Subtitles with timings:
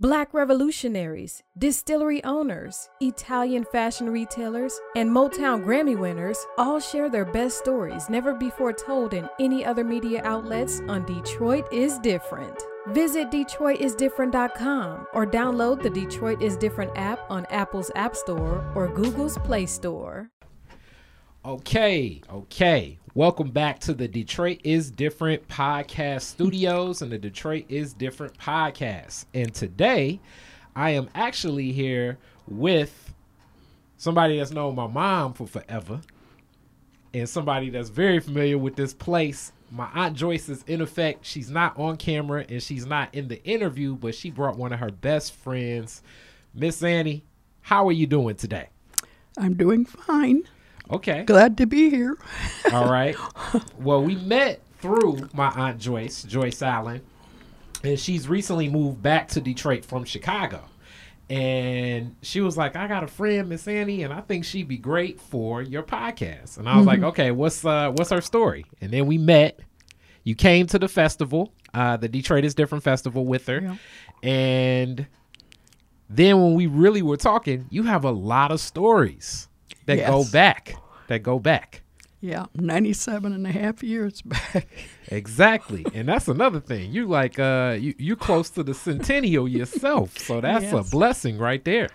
[0.00, 7.58] Black revolutionaries, distillery owners, Italian fashion retailers, and Motown Grammy winners all share their best
[7.58, 12.62] stories never before told in any other media outlets on Detroit is Different.
[12.90, 19.36] Visit DetroitisDifferent.com or download the Detroit is Different app on Apple's App Store or Google's
[19.38, 20.30] Play Store.
[21.44, 22.98] Okay, okay.
[23.14, 29.26] Welcome back to the Detroit is Different podcast studios and the Detroit is Different podcast.
[29.32, 30.18] And today
[30.74, 33.14] I am actually here with
[33.98, 36.00] somebody that's known my mom for forever
[37.14, 39.52] and somebody that's very familiar with this place.
[39.70, 41.24] My Aunt Joyce is in effect.
[41.24, 44.80] She's not on camera and she's not in the interview, but she brought one of
[44.80, 46.02] her best friends.
[46.52, 47.24] Miss Annie,
[47.60, 48.70] how are you doing today?
[49.38, 50.42] I'm doing fine.
[50.90, 51.22] Okay.
[51.24, 52.16] Glad to be here.
[52.72, 53.16] All right.
[53.78, 57.00] Well, we met through my aunt Joyce, Joyce Allen,
[57.82, 60.62] and she's recently moved back to Detroit from Chicago.
[61.30, 64.78] And she was like, "I got a friend, Miss Annie, and I think she'd be
[64.78, 68.90] great for your podcast." And I was like, "Okay, what's uh, what's her story?" And
[68.90, 69.60] then we met.
[70.24, 74.28] You came to the festival, uh, the Detroit is Different festival, with her, Yeah.
[74.28, 75.06] and
[76.10, 79.47] then when we really were talking, you have a lot of stories
[79.88, 80.74] that go back,
[81.08, 81.82] that go back.
[82.20, 84.66] Yeah, 97 and a half years back.
[85.08, 85.84] Exactly.
[85.94, 86.90] and that's another thing.
[86.92, 90.18] You like uh you you close to the centennial yourself.
[90.18, 90.88] So that's Yes.
[90.88, 91.88] a blessing right there.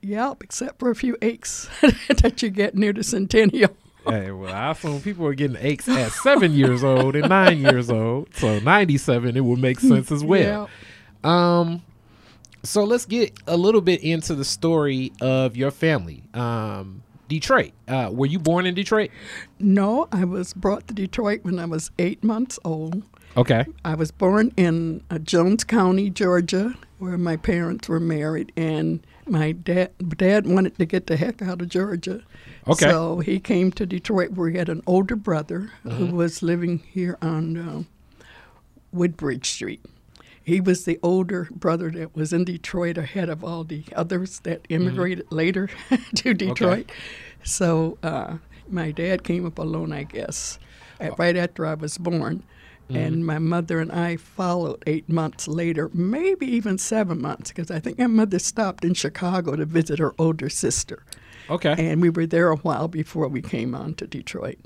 [0.00, 1.68] Yep, except for a few aches
[2.08, 3.76] that you get near the centennial.
[4.06, 7.90] Hey, well, I assume people are getting aches at seven years old and nine years
[7.90, 8.32] old.
[8.36, 10.70] So ninety seven it would make sense as well.
[11.24, 11.58] Yeah.
[11.60, 11.82] Um
[12.62, 16.22] so let's get a little bit into the story of your family.
[16.32, 17.72] Um Detroit.
[17.86, 19.10] Uh were you born in Detroit?
[19.58, 23.02] No, I was brought to Detroit when I was eight months old.
[23.36, 23.66] Okay.
[23.84, 29.52] I was born in uh, Jones County, Georgia, where my parents were married, and my
[29.52, 32.22] dad dad wanted to get the heck out of Georgia.
[32.66, 32.88] Okay.
[32.90, 37.16] So he came to Detroit, where he had an older brother who was living here
[37.22, 37.82] on uh,
[38.92, 39.84] Woodbridge Street.
[40.48, 44.64] He was the older brother that was in Detroit ahead of all the others that
[44.70, 45.68] immigrated later
[46.16, 46.86] to Detroit.
[46.90, 46.94] Okay.
[47.42, 48.38] So uh,
[48.68, 50.58] my dad came up alone, I guess,
[51.00, 52.42] at- right after I was born.
[52.90, 57.80] And my mother and I followed eight months later, maybe even seven months, because I
[57.80, 61.04] think my mother stopped in Chicago to visit her older sister.
[61.50, 61.74] Okay.
[61.76, 64.58] And we were there a while before we came on to Detroit.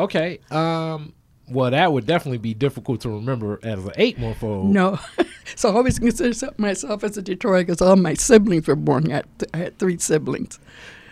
[0.00, 0.40] Okay.
[0.50, 1.12] Um
[1.48, 4.66] well that would definitely be difficult to remember as an eight month old.
[4.66, 4.98] No.
[5.56, 9.10] so I always consider myself as a Detroit because all my siblings were born.
[9.10, 10.58] I had, I had three siblings.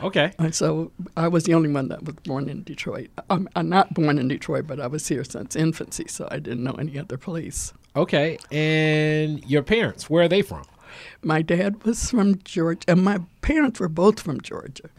[0.01, 0.33] Okay.
[0.39, 3.09] And so I was the only one that was born in Detroit.
[3.31, 6.63] I'm, I'm not born in Detroit, but I was here since infancy, so I didn't
[6.63, 7.73] know any other place.
[7.97, 8.39] Okay.
[8.51, 10.65] And your parents, where are they from?
[11.23, 14.91] My dad was from Georgia, and my parents were both from Georgia.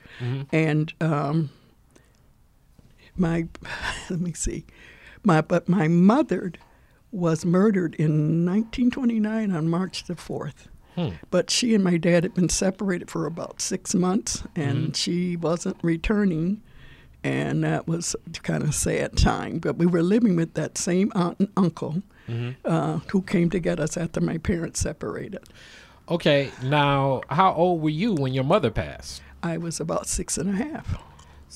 [0.52, 1.50] And um,
[3.16, 3.47] my,
[4.09, 4.66] let me see,
[5.25, 6.51] my but my mother
[7.11, 10.67] was murdered in 1929 on March the 4th.
[10.95, 11.09] Hmm.
[11.29, 14.91] But she and my dad had been separated for about six months, and mm-hmm.
[14.93, 16.61] she wasn't returning,
[17.23, 19.59] and that was kind of sad time.
[19.59, 22.51] But we were living with that same aunt and uncle mm-hmm.
[22.63, 25.43] uh, who came to get us after my parents separated.
[26.09, 26.51] Okay.
[26.63, 29.21] Now, how old were you when your mother passed?
[29.43, 30.97] I was about six and a half.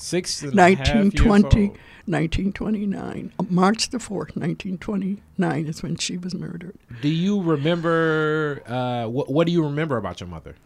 [0.00, 1.78] Six and a half years 1920, old.
[2.06, 3.32] 1929.
[3.38, 6.78] Uh, March the 4th, 1929 is when she was murdered.
[7.02, 8.62] Do you remember?
[8.66, 10.56] Uh, what What do you remember about your mother?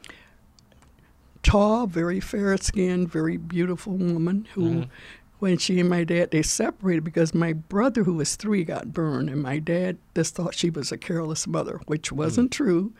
[1.42, 4.86] Tall, very fair skinned, very beautiful woman who,
[5.40, 9.28] when she and my dad, they separated because my brother, who was three, got burned,
[9.28, 12.94] and my dad just thought she was a careless mother, which wasn't true.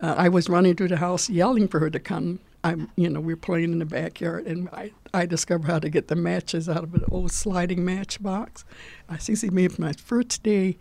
[0.00, 2.40] Uh, I was running through the house yelling for her to come.
[2.64, 6.08] I'm, you know, we're playing in the backyard, and I, I discovered how to get
[6.08, 8.64] the matches out of an old sliding match box.
[9.08, 9.16] I
[9.64, 10.78] it was my first day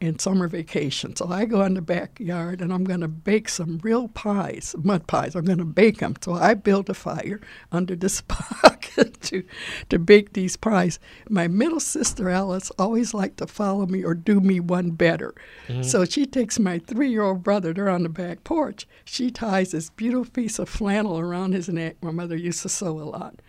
[0.00, 1.14] in summer vacation.
[1.14, 5.06] So I go in the backyard and I'm going to bake some real pies, mud
[5.06, 5.34] pies.
[5.34, 6.14] I'm going to bake them.
[6.22, 9.44] So I build a fire under this pocket to,
[9.90, 10.98] to bake these pies.
[11.28, 15.34] My middle sister Alice always liked to follow me or do me one better.
[15.68, 15.82] Mm-hmm.
[15.82, 18.86] So she takes my three year old brother, they're on the back porch.
[19.04, 21.96] She ties this beautiful piece of flannel around his neck.
[22.02, 23.40] My mother used to sew a lot.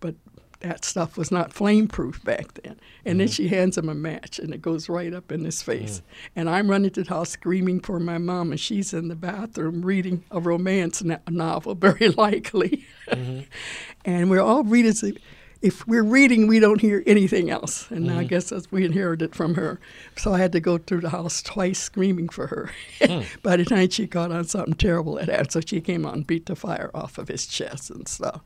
[0.00, 0.14] But
[0.60, 2.78] that stuff was not flame proof back then.
[3.04, 3.32] And then mm-hmm.
[3.32, 6.00] she hands him a match and it goes right up in his face.
[6.00, 6.30] Mm.
[6.36, 9.82] And I'm running to the house screaming for my mom, and she's in the bathroom
[9.82, 12.84] reading a romance no- novel, very likely.
[13.08, 13.40] Mm-hmm.
[14.04, 15.16] and we're all reading.
[15.62, 17.88] if we're reading, we don't hear anything else.
[17.90, 18.26] And I mm-hmm.
[18.26, 19.78] guess that's we inherited from her.
[20.16, 22.70] So I had to go through the house twice screaming for her.
[23.00, 23.24] Mm.
[23.42, 26.26] By the time she caught on something terrible had happened, so she came out and
[26.26, 28.42] beat the fire off of his chest and stuff.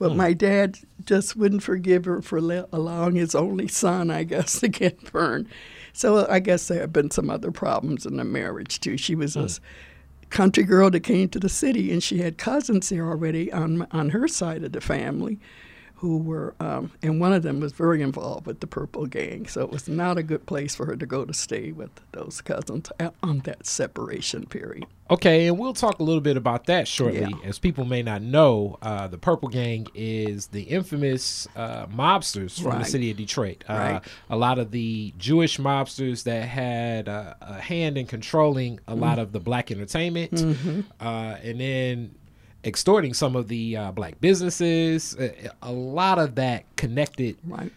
[0.00, 0.16] But hmm.
[0.16, 4.68] my dad just wouldn't forgive her for le- allowing his only son, I guess, to
[4.68, 5.46] get burned.
[5.92, 8.96] So I guess there have been some other problems in the marriage too.
[8.96, 9.40] She was hmm.
[9.40, 9.60] a s-
[10.30, 14.10] country girl that came to the city, and she had cousins there already on on
[14.10, 15.38] her side of the family,
[16.00, 19.46] who were, um, and one of them was very involved with the Purple Gang.
[19.46, 22.40] So it was not a good place for her to go to stay with those
[22.40, 22.90] cousins
[23.22, 24.86] on that separation period.
[25.10, 27.20] Okay, and we'll talk a little bit about that shortly.
[27.20, 27.36] Yeah.
[27.48, 32.78] As people may not know, uh, the Purple Gang is the infamous uh, mobsters from
[32.78, 33.62] the city of Detroit.
[33.68, 34.02] Uh, Right.
[34.30, 39.18] A lot of the Jewish mobsters that had uh, a hand in controlling a lot
[39.18, 39.22] Mm.
[39.22, 40.80] of the black entertainment, Mm-hmm.
[41.00, 42.14] uh, and then
[42.64, 45.16] extorting some of the uh, black businesses.
[45.18, 47.72] A, a lot of that connected Right.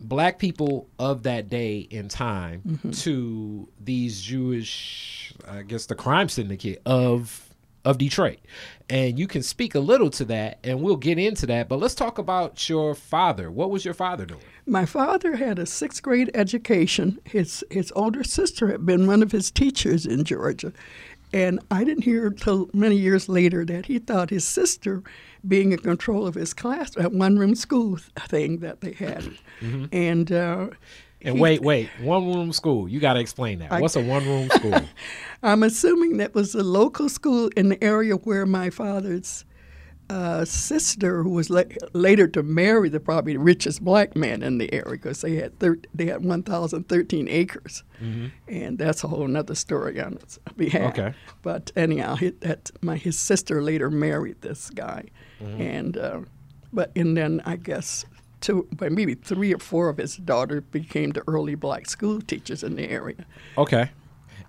[0.00, 2.90] black people of that day and time Mm-hmm.
[2.90, 7.48] to these Jewish, I guess, the crime syndicate of
[7.84, 8.38] of Detroit.
[8.88, 11.68] And you can speak a little to that, and we'll get into that.
[11.68, 13.50] But let's talk about your father.
[13.50, 14.40] What was your father doing?
[14.66, 17.18] My father had a sixth grade education.
[17.24, 20.72] His his older sister had been one of his teachers in Georgia,
[21.32, 25.02] and I didn't hear till many years later that he thought his sister,
[25.46, 27.98] being in control of his class, at one room school
[28.28, 29.24] thing that they had,
[29.92, 30.30] and.
[30.32, 30.68] Uh,
[31.24, 32.88] And he- wait, wait, one room school.
[32.88, 33.70] You got to explain that.
[33.72, 34.80] I- What's a one room school?
[35.42, 39.44] I'm assuming that was a local school in the area where my father's
[40.12, 41.62] uh, sister, who was la-
[41.94, 45.80] later to marry the probably richest black man in the area, because they had thir-
[45.94, 47.82] they had 1,013 acres,
[48.48, 50.92] and that's a whole nother story on its behalf.
[50.92, 51.14] Okay.
[51.42, 55.02] But anyhow, he, that my his sister later married this guy,
[55.40, 56.20] and uh,
[56.72, 58.04] but and then I guess.
[58.40, 62.64] Two, but maybe three or four of his daughters became the early black school teachers
[62.64, 63.24] in the area.
[63.56, 63.88] Okay.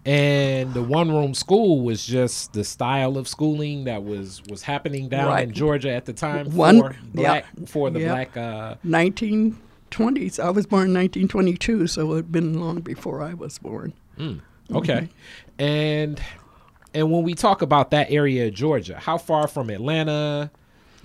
[0.06, 5.08] And the one room school was just the style of schooling that was was happening
[5.08, 5.48] down Right.
[5.48, 8.10] in Georgia at the time One- for black for the yeah.
[8.10, 10.40] black uh 1920s.
[10.44, 13.94] I was born in 1922, so it had been long before I was born.
[14.74, 15.08] Okay.
[15.58, 16.22] And
[16.94, 20.52] and when we talk about that area of Georgia, how far from Atlanta?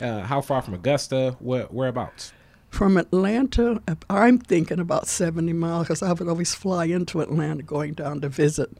[0.00, 1.36] Uh, how far from Augusta?
[1.40, 2.32] Where, whereabouts?
[2.70, 7.94] From Atlanta, I'm thinking about 70 miles because I would always fly into Atlanta going
[7.94, 8.70] down to visit.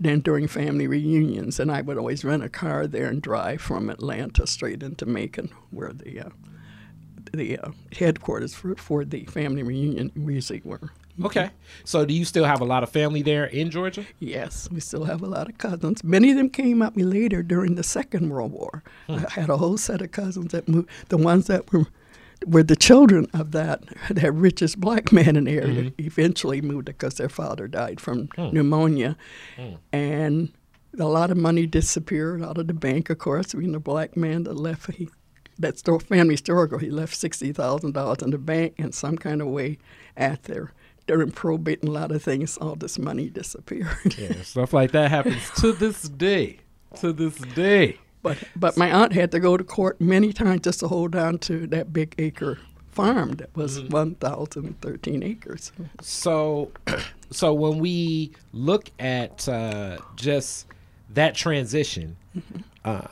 [0.00, 3.90] Then during family reunions, and I would always rent a car there and drive from
[3.90, 6.28] Atlanta straight into Macon, where the uh,
[7.32, 10.90] the uh, headquarters for, for the family reunion usually were.
[11.22, 11.50] Okay.
[11.84, 14.04] So do you still have a lot of family there in Georgia?
[14.18, 16.02] Yes, we still have a lot of cousins.
[16.02, 18.82] Many of them came up later during the Second World War.
[19.08, 20.88] I had a whole set of cousins that moved.
[21.08, 21.86] The ones that were
[22.46, 26.06] were the children of that that richest black man in the area mm-hmm.
[26.06, 28.50] eventually moved because their father died from hmm.
[28.50, 29.16] pneumonia,
[29.56, 29.74] hmm.
[29.92, 30.52] and
[30.98, 33.10] a lot of money disappeared out of the bank.
[33.10, 35.08] Of course, being the black man that left he.
[35.56, 39.40] That store, family historical, he left sixty thousand dollars in the bank in some kind
[39.40, 39.78] of way
[40.16, 40.72] at after
[41.06, 42.56] during probate and a lot of things.
[42.58, 43.88] All this money disappeared.
[44.18, 46.58] Yeah, stuff like that happens to this day.
[47.00, 47.98] To this day.
[48.24, 51.38] But but my aunt had to go to court many times just to hold on
[51.40, 52.58] to that big acre
[52.90, 55.70] farm that was one thousand thirteen acres.
[56.00, 56.72] So,
[57.30, 60.66] so when we look at uh, just
[61.10, 62.16] that transition
[62.84, 63.06] uh,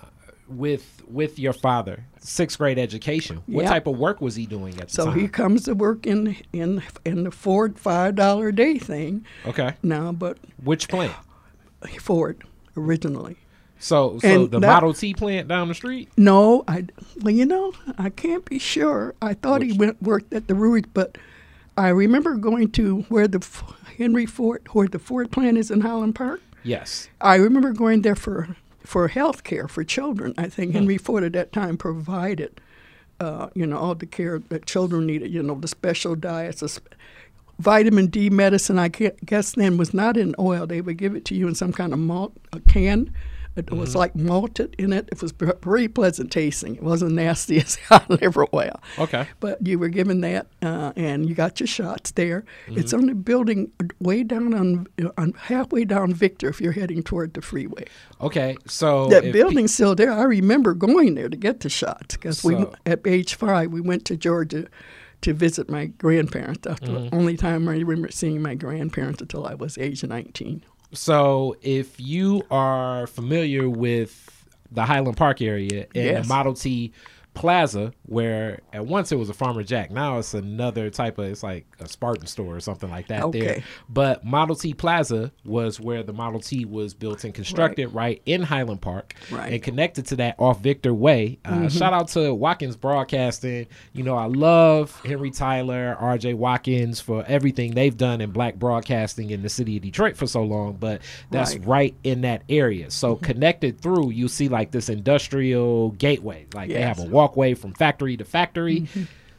[0.49, 3.69] with with your father, sixth grade education, what Yeah.
[3.71, 5.15] type of work was he doing at the So time?
[5.15, 9.27] So he comes to work in in in the Ford five dollar a day thing
[9.47, 11.13] okay, now, but which plant?
[12.01, 12.43] Ford
[12.77, 13.37] originally.
[13.83, 16.09] So, so And the that- Model T plant down the street.
[16.17, 16.87] No, I
[17.21, 19.15] well, you know, I can't be sure.
[19.21, 21.19] I thought he went worked at the Rouge, but
[21.77, 23.45] I remember going to where the
[23.99, 26.41] Henry Ford, where the Ford plant is in Highland Park.
[26.63, 27.09] Yes.
[27.21, 30.33] I remember going there for for health care for children.
[30.39, 32.61] I think Henry Ford at that time provided,
[33.19, 35.33] uh, you know, all the care that children needed.
[35.33, 36.81] You know, the special diets,
[37.59, 38.79] vitamin D medicine.
[38.79, 40.69] I guess then was not in oil.
[40.69, 43.13] They would give it to you in some kind of malt a can.
[43.55, 45.09] It was like malted in it.
[45.13, 45.33] It was
[45.63, 46.77] very pleasant tasting.
[46.77, 47.79] It wasn't nasty as
[48.09, 48.81] liver oil.
[48.99, 49.27] Okay.
[49.41, 52.45] But you were given that, uh, and you got your shots there.
[52.69, 54.87] It's on the building way down on,
[55.19, 57.85] on halfway down Victor if you're heading toward the freeway.
[58.23, 58.57] Okay.
[58.67, 60.13] So that if pe- still there.
[60.13, 62.57] I remember going there to get the shots because we,
[62.87, 64.67] at age five, we went to Georgia
[65.21, 66.61] to visit my grandparents.
[66.63, 67.11] That's Mm-hmm.
[67.11, 70.65] the only time I remember seeing my grandparents until I was age 19.
[70.93, 74.29] So, if you are familiar with
[74.71, 76.25] the Highland Park area and Yes.
[76.25, 76.93] the Model T
[77.35, 79.91] plaza where at once it was a Farmer Jack.
[79.91, 83.63] Now it's another type of it's like a Spartan store or something like that there.
[83.89, 88.43] But Model T Plaza was where the Model T was built and constructed right, in
[88.43, 89.15] Highland Park.
[89.31, 89.45] Right.
[89.45, 89.55] Mm-hmm.
[89.55, 91.39] And connected to that off Victor Way.
[91.45, 93.67] Uh, Shout out to Watkins Broadcasting.
[93.93, 99.31] You know, I love Henry Tyler, RJ Watkins for everything they've done in black broadcasting
[99.31, 100.75] in the city of Detroit for so long.
[100.75, 101.61] But that's Right.
[101.61, 101.71] Mm-hmm.
[101.71, 102.91] right in that area.
[102.91, 106.47] So connected through, you see like this industrial gateway.
[106.55, 107.11] Like they have a Yes.
[107.23, 108.87] Walkway from factory to factory.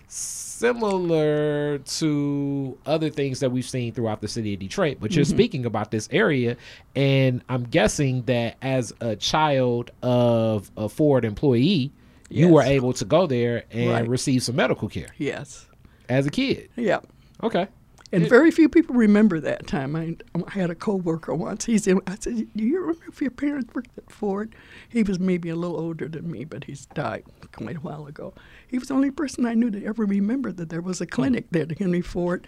[0.07, 5.17] Similar to other things that we've seen throughout the city of Detroit, but Mm-hmm.
[5.17, 6.55] you're speaking about this area,
[6.95, 11.91] and I'm guessing that as a child of a Ford employee,
[12.29, 14.07] you were able to go there and Right.
[14.07, 15.67] receive some medical care Yes.
[16.07, 16.69] as a kid.
[16.77, 16.99] Yeah.
[17.43, 17.67] Okay.
[18.13, 19.95] And very few people remember that time.
[19.95, 21.65] I, I had a coworker once.
[21.65, 24.55] He said, "I said, do you remember if your parents worked at Ford?"
[24.87, 28.33] He was maybe a little older than me, but he's died quite a while ago.
[28.67, 31.47] He was the only person I knew that ever remembered that there was a clinic
[31.51, 31.65] there.
[31.65, 32.47] That Henry Ford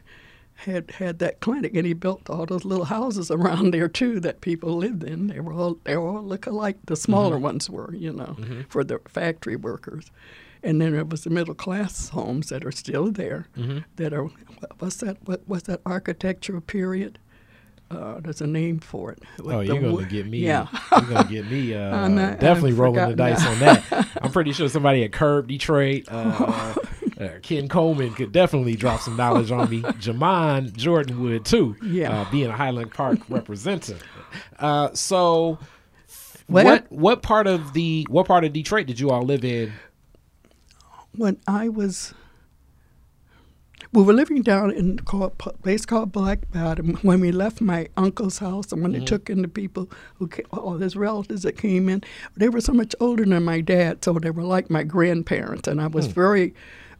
[0.56, 4.42] had had that clinic, and he built all those little houses around there too that
[4.42, 5.28] people lived in.
[5.28, 6.78] They were all they all look alike.
[6.86, 7.02] The mm-hmm.
[7.02, 8.62] smaller ones were, you know, mm-hmm.
[8.70, 10.12] for the factory workers.
[10.66, 13.48] And then there was the middle class homes that are still there.
[13.98, 14.30] That are
[14.80, 15.18] what's that?
[15.26, 17.20] What what's that architectural period?
[17.92, 19.20] Uh, there's a name for it.
[19.44, 20.40] Oh, you're gonna get me.
[20.40, 20.68] Yeah.
[20.92, 21.76] you're gonna get me.
[21.76, 23.52] Uh, not- definitely I've rolling the dice now.
[23.52, 24.08] on that.
[24.24, 26.74] I'm pretty sure somebody at Curb Detroit, uh,
[27.22, 29.82] uh, Ken Coleman could definitely drop some knowledge on me.
[30.02, 31.76] Jamon Jordan would too.
[31.84, 32.22] Yeah.
[32.22, 34.02] uh, being a Highland Park representative.
[34.58, 35.60] Uh, so,
[36.48, 39.72] What what what part of the what part of Detroit did you all live in?
[41.18, 42.14] When I was,
[43.92, 46.96] we were living down in a place called Black Bottom.
[47.02, 50.46] When we left my uncle's house, and when they took in the people who, came,
[50.52, 52.04] all his relatives that came in,
[52.36, 55.82] they were so much older than my dad, so they were like my grandparents, and
[55.82, 56.54] I was very,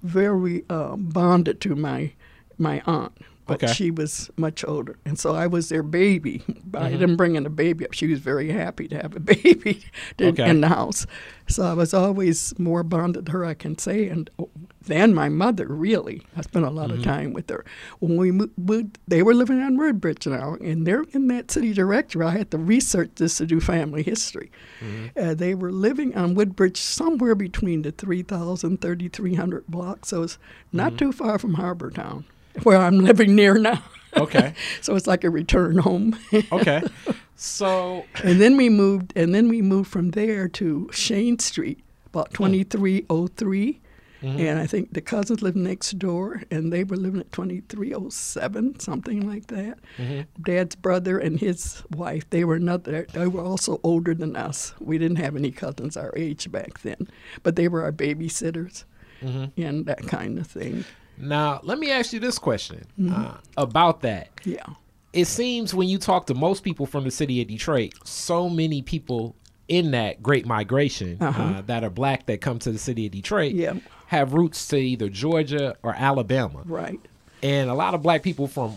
[0.04, 2.14] very um, bonded to my
[2.58, 3.12] my aunt.
[3.48, 3.74] But Okay.
[3.74, 6.44] she was much older, and so I was their baby.
[6.66, 7.00] But I mm-hmm.
[7.00, 7.94] didn't bring in a baby up.
[7.94, 9.84] She was very happy to have a baby
[10.18, 10.50] to- Okay.
[10.50, 11.06] in the house.
[11.48, 14.50] So I was always more bonded to her, I can say, and oh,
[14.82, 15.68] than my mother.
[15.68, 17.10] Really, I spent a lot of mm-hmm.
[17.10, 17.64] time with her.
[18.00, 22.26] When we moved, they were living on Woodbridge now, and they're in that city directory.
[22.26, 24.52] I had to research this to do family history.
[24.82, 25.20] Mm-hmm.
[25.20, 30.10] Uh, they were living on Woodbridge somewhere between the 3,000, 3,300 blocks.
[30.10, 30.38] So it's
[30.72, 32.26] not too far from Harbor Town,
[32.64, 33.84] where I'm living near now.
[34.18, 36.18] Okay, so it's like a return home.
[36.52, 36.82] okay.
[37.38, 42.30] So and then we moved, and then we moved from there to Chene Street, about
[42.30, 42.46] Hmm.
[42.46, 43.82] 2303.
[44.24, 44.40] Mm-hmm.
[44.40, 49.28] And I think the cousins lived next door, and they were living at 2307, something
[49.28, 49.78] like that.
[49.98, 50.22] Mm-hmm.
[50.42, 53.06] Dad's brother and his wife, they were another.
[53.12, 54.74] They were also older than us.
[54.80, 57.08] We didn't have any cousins our age back then,
[57.44, 58.86] but they were our babysitters
[59.22, 59.62] Mm-hmm.
[59.62, 60.86] and that kind of thing.
[61.18, 63.14] Now let me ask you this question Mm-hmm.
[63.26, 64.30] uh, about that.
[64.44, 64.66] Yeah.
[65.14, 68.82] it seems when you talk to most people from the city of Detroit, so many
[68.82, 69.36] people
[69.68, 71.62] in that great migration uh Uh-huh.
[71.66, 73.74] that are black that come to the city of Detroit Yeah.
[74.08, 76.62] have roots to either Georgia or Alabama.
[76.66, 77.00] Right.
[77.42, 78.76] And a lot of black people from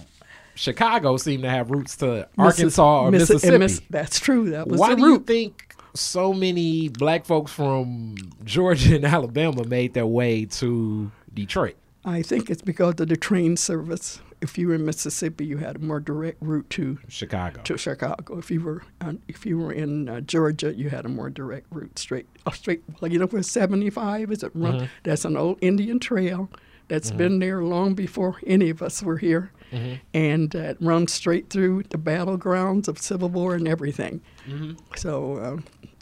[0.54, 3.58] Chicago seem to have roots to Arkansas or Missi- Mississippi.
[3.58, 4.50] Miss- that's true.
[4.50, 8.14] That was Why do you think so many black folks from
[8.44, 11.76] Georgia and Alabama made their way to Detroit?
[12.04, 14.20] I think it's because of the train service.
[14.40, 17.60] If you were in Mississippi, you had a more direct route to Chicago.
[17.62, 18.38] to Chicago.
[18.38, 21.66] If you were on, if you were in uh, Georgia, you had a more direct
[21.72, 22.82] route straight uh, straight.
[23.00, 24.44] Like you know where seventy five is.
[24.44, 24.74] It run.
[24.74, 24.84] Mm-hmm.
[25.02, 26.48] That's an old Indian trail
[26.86, 29.94] that's been there long before any of us were here, Mm-hmm.
[30.14, 34.20] and uh, it runs straight through the battlegrounds of Civil War and everything.
[34.46, 34.74] Mm-hmm.
[34.96, 35.60] So.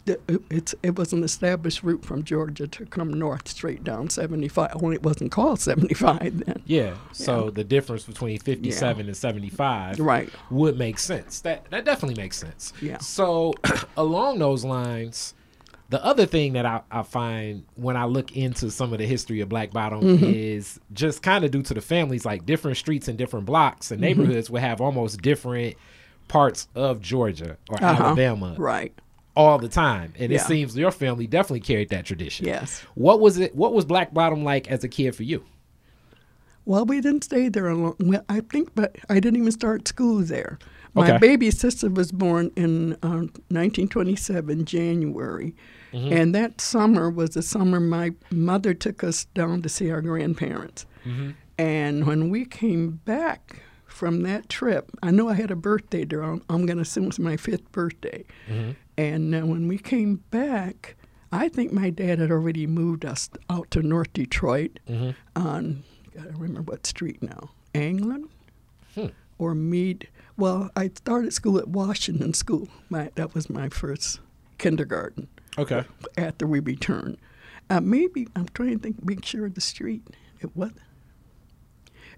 [0.09, 4.71] It, it's, it was an established route from Georgia to come north straight down 75.
[4.81, 6.61] Only it wasn't called 75 then.
[6.65, 6.95] Yeah.
[7.13, 7.51] So Yeah.
[7.51, 10.29] the difference between 57 and 75 Right.
[10.49, 11.41] would make sense.
[11.41, 12.73] That that definitely makes sense.
[12.81, 12.97] Yeah.
[12.99, 13.53] So
[13.97, 15.33] along those lines,
[15.89, 19.39] the other thing that I, I find when I look into some of the history
[19.41, 20.25] of Black Bottom Mm-hmm.
[20.25, 23.93] is just kind of due to the families, like different streets and different blocks Mm-hmm.
[23.93, 25.75] and neighborhoods will have almost different
[26.27, 28.03] parts of Georgia or Uh-huh.
[28.03, 28.93] Alabama Right.
[29.37, 30.13] All the time.
[30.17, 32.45] And it seems your family definitely carried that tradition.
[32.47, 32.83] Yes.
[32.95, 35.45] What was it what was Black Bottom like as a kid for you?
[36.65, 37.95] Well, we didn't stay there long.
[37.99, 40.59] Well, I think, but I didn't even start school there.
[40.95, 41.17] My Okay.
[41.19, 45.55] baby sister was born in um, 1927, January.
[45.93, 46.11] Mm-hmm.
[46.11, 50.85] And that summer was the summer my mother took us down to see our grandparents.
[51.05, 51.31] Mm-hmm.
[51.57, 53.61] And when we came back
[53.97, 56.21] from that trip, I know I had a birthday there.
[56.21, 58.23] I'm, I'm going to assume it was my fifth birthday.
[58.47, 58.71] Mm-hmm.
[58.97, 60.95] And uh, when we came back,
[61.31, 65.15] I think my dad had already moved us out to North Detroit Mhm.
[65.35, 65.83] on,
[66.17, 68.29] I remember what street now, Anglin
[68.95, 69.07] Hmm.
[69.39, 70.07] or Mead.
[70.37, 72.67] Well, I started school at Washington School.
[72.89, 74.19] My, that was my first
[74.59, 75.27] kindergarten
[75.57, 75.83] Okay.
[76.17, 77.17] after we returned.
[77.69, 80.03] Uh, maybe, I'm trying to think, make sure of the street.
[80.39, 80.71] It was.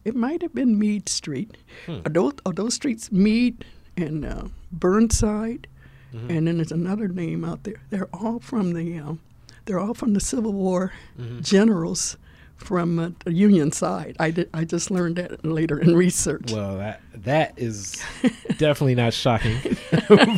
[0.05, 1.57] It might have been Mead Street.
[1.85, 1.99] Hmm.
[2.05, 3.65] Are, those, are those streets Mead
[3.97, 5.67] and uh, Burnside?
[6.13, 6.29] Mhm.
[6.37, 7.81] And then there's another name out there.
[7.91, 9.19] They're all from the, um,
[9.65, 11.43] they're all from the Civil War Mhm.
[11.43, 12.17] generals
[12.55, 14.15] from uh, the Union side.
[14.19, 14.49] I did.
[14.53, 16.51] I just learned that later in research.
[16.51, 18.01] Well, that that is
[18.57, 19.57] definitely not shocking,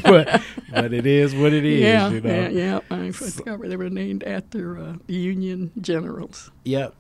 [0.04, 0.42] but
[0.72, 1.82] but it is what it is.
[1.82, 2.30] yeah, you know?
[2.30, 2.80] yeah, yeah.
[2.92, 6.52] I discovered they were named after uh, the Union generals.
[6.66, 6.94] Yep.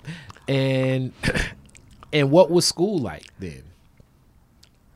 [0.48, 1.12] And
[2.13, 3.63] and what was school like then?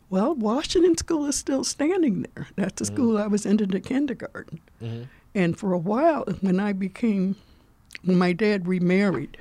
[0.09, 2.47] Well, Washington School is still standing there.
[2.55, 4.61] That's the school I was into the kindergarten.
[4.81, 5.03] Mm-hmm.
[5.33, 7.35] And for a while, when I became,
[8.03, 9.37] when my dad remarried,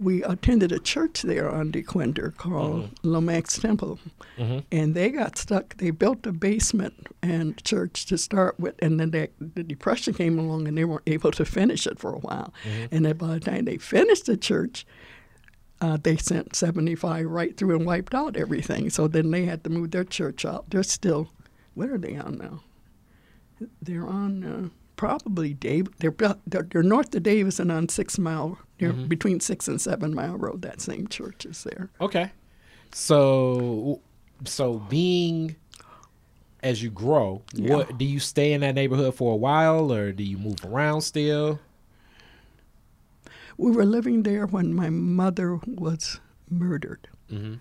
[0.00, 3.98] we attended a church there on Dequindre called Lomax Temple.
[4.38, 4.60] Mm-hmm.
[4.72, 5.76] And they got stuck.
[5.76, 10.38] They built a basement and church to start with, and then they, the depression came
[10.38, 12.54] along, and they weren't able to finish it for a while.
[12.90, 14.86] And then by the time they finished the church,
[15.84, 18.88] uh, they sent 75 right through and wiped out everything.
[18.90, 20.70] So then they had to move their church out.
[20.70, 21.28] They're still,
[21.74, 22.62] what are they on now?
[23.82, 25.88] They're on uh, probably Dave.
[25.98, 26.14] They're,
[26.46, 30.36] they're they're north of Davis and on Six Mile, near, between Six and Seven Mile
[30.36, 30.62] Road.
[30.62, 31.90] That same church is there.
[32.00, 32.30] Okay.
[32.92, 34.00] So
[34.44, 35.56] so being
[36.62, 37.76] as you grow, Yeah.
[37.76, 41.02] what do you stay in that neighborhood for a while or do you move around
[41.02, 41.58] still?
[43.56, 46.20] We were living there when my mother was
[46.50, 47.08] murdered.
[47.30, 47.54] Mm-hmm.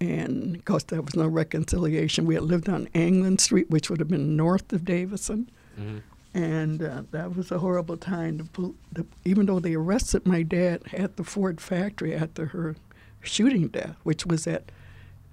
[0.00, 2.26] And of course, there was no reconciliation.
[2.26, 5.48] We had lived on Anglin Street, which would have been north of Davison.
[5.78, 5.98] Mm-hmm.
[6.34, 8.38] And uh, that was a horrible time.
[8.38, 12.74] The, pol- the, even though they arrested my dad at the Ford factory after her
[13.22, 14.72] shooting death, which was at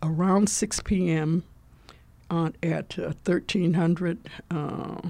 [0.03, 1.44] around 6 p.m.
[2.29, 5.01] On, at uh, 1300 uh,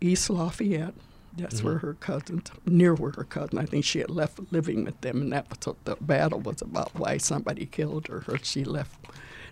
[0.00, 0.94] East Lafayette.
[1.36, 5.00] That's where her cousin, near where her cousin, I think she had left living with
[5.00, 6.94] them, and that was what the battle was about.
[6.94, 8.98] Why somebody killed her, or she left.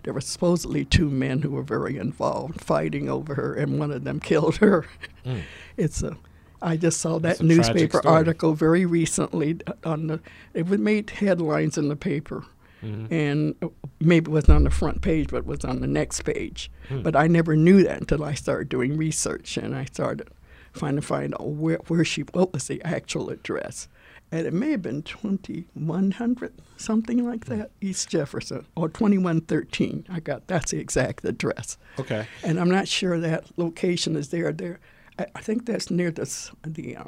[0.03, 4.03] There were supposedly two men who were very involved, fighting over her, and one of
[4.03, 4.85] them killed her.
[5.25, 5.41] Mm.
[5.77, 6.17] It's a.
[6.61, 10.19] I just saw that newspaper article very recently on the.
[10.53, 12.45] It was made headlines in the paper,
[12.83, 13.13] Mm-hmm.
[13.13, 13.69] and uh,
[14.01, 16.69] maybe it wasn't on the front page, but it was on the next page.
[16.89, 17.01] Hmm.
[17.01, 20.27] But I never knew that until I started doing research, and I started
[20.73, 23.87] trying to find out where, where she, what was the actual address.
[24.31, 30.05] And it may have been 2100, something like that, East Jefferson, or 2113.
[30.09, 31.77] I got, that's the exact address.
[31.99, 32.25] Okay.
[32.43, 34.51] And I'm not sure that location is there.
[34.51, 34.79] There,
[35.19, 36.25] I, I think that's near the,
[36.65, 37.03] the uh,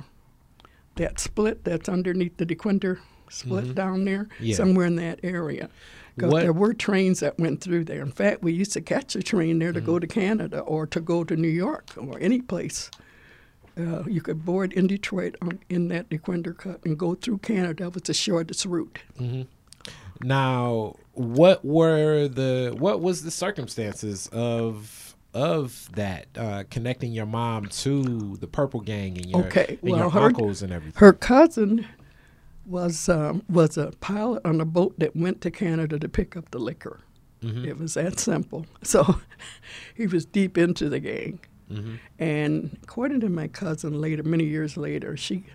[0.96, 3.00] that split that's underneath the Dequindre
[3.30, 4.44] split down there, Mm-hmm.
[4.46, 4.56] Yeah.
[4.56, 5.70] somewhere in that area.
[6.16, 8.02] Because there were trains that went through there.
[8.02, 9.86] In fact, we used to catch a train there to Mm-hmm.
[9.86, 12.90] go to Canada or to go to New York or any place.
[13.78, 17.84] Uh, you could board in Detroit on, in that Dequindre cut and go through Canada.
[17.84, 19.00] That was the shortest route.
[20.22, 27.66] Now, what were the what was the circumstances of of that uh, connecting your mom
[27.66, 30.98] to the Purple Gang and your Okay, and well, your her- uncles and everything?
[31.00, 31.86] Her cousin
[32.66, 36.52] was um, was a pilot on a boat that went to Canada to pick up
[36.52, 37.02] the liquor.
[37.44, 37.66] Mm-hmm.
[37.66, 38.66] It was that simple.
[38.84, 39.20] So
[39.96, 41.40] he was deep into the gang.
[41.72, 41.96] Mm-hmm.
[42.20, 45.46] And according to my cousin later, many years later, she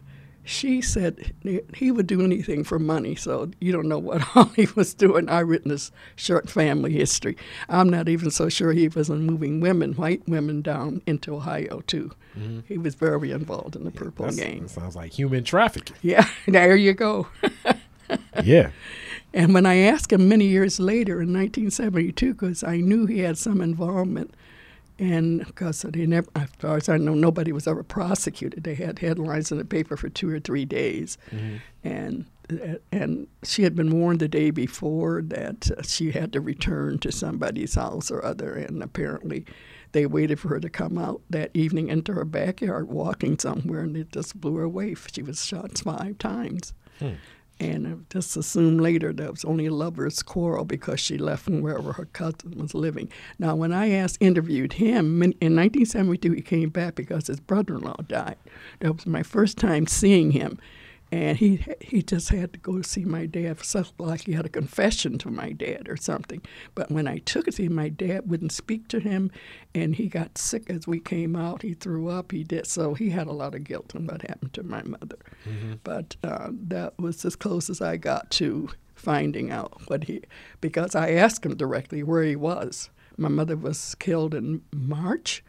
[0.42, 1.32] she said
[1.74, 3.14] he- would do anything for money.
[3.14, 5.28] So you don't know what all he was doing.
[5.28, 7.36] I written this short family history.
[7.68, 12.12] I'm not even so sure he wasn't moving women, white women, down into Ohio too.
[12.66, 14.66] He was very involved in the Purple That's- Gang.
[14.68, 15.96] Sounds like human trafficking.
[16.02, 17.26] Yeah, there you go.
[18.44, 18.70] yeah.
[19.32, 23.38] And when I asked him many years later in 1972, because I knew he had
[23.38, 24.34] some involvement,
[25.00, 28.64] and because they never, as far as I know, nobody was ever prosecuted.
[28.64, 31.56] They had headlines in the paper for two or three days, mm-hmm.
[31.82, 36.40] and uh, and she had been warned the day before that uh, she had to
[36.40, 39.44] return to somebody's house or other, and apparently.
[39.92, 43.96] They waited for her to come out that evening into her backyard walking somewhere, and
[43.96, 44.94] it just blew her away.
[45.12, 46.74] She was shot five times.
[47.00, 47.14] Hmm.
[47.60, 51.44] And I just assumed later that it was only a lover's quarrel because she left
[51.44, 53.10] from wherever her cousin was living.
[53.38, 57.96] Now, when I asked, interviewed him in, in 1972, he came back because his brother-in-law
[58.08, 58.36] died.
[58.80, 60.58] That was my first time seeing him,
[61.12, 64.46] and he he just had to go see my dad for something like he had
[64.46, 66.42] a confession to my dad or something.
[66.74, 69.30] But when I took it to him, my dad wouldn't speak to him,
[69.74, 71.62] and he got sick as we came out.
[71.62, 72.32] He threw up.
[72.32, 72.94] He did so.
[72.94, 75.18] He had a lot of guilt on what happened to my mother.
[75.48, 75.74] Mm-hmm.
[75.82, 80.22] But uh, that was as close as I got to finding out what he
[80.60, 82.90] because I asked him directly where he was.
[83.16, 85.42] My mother was killed in March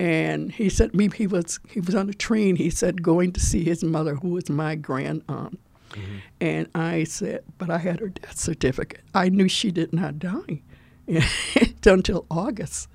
[0.00, 3.40] and he said me he was he was on a train he said going to
[3.40, 5.58] see his mother who was my grand aunt
[5.92, 6.16] Mm-hmm.
[6.42, 10.60] and i said but i had her death certificate i knew she did not die
[11.86, 12.88] until august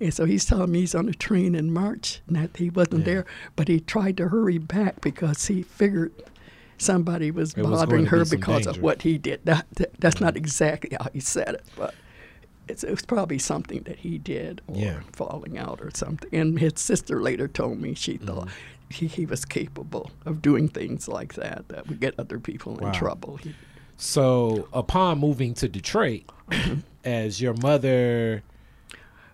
[0.00, 3.00] and so he's telling me he's on a train in march and that he wasn't
[3.00, 3.04] Yeah.
[3.14, 6.12] there but he tried to hurry back because he figured
[6.78, 8.70] somebody was It bothering going to be her because danger.
[8.70, 11.94] of what he did that, that, that's not exactly how he said it but
[12.68, 15.00] it's, it was probably something that he did or Yeah.
[15.12, 16.28] falling out or something.
[16.32, 18.48] And his sister later told me she thought
[18.90, 22.88] he, he was capable of doing things like that that would get other people Wow.
[22.88, 23.36] in trouble.
[23.36, 23.54] He,
[23.96, 26.22] So, upon moving to Detroit,
[27.04, 28.42] as your mother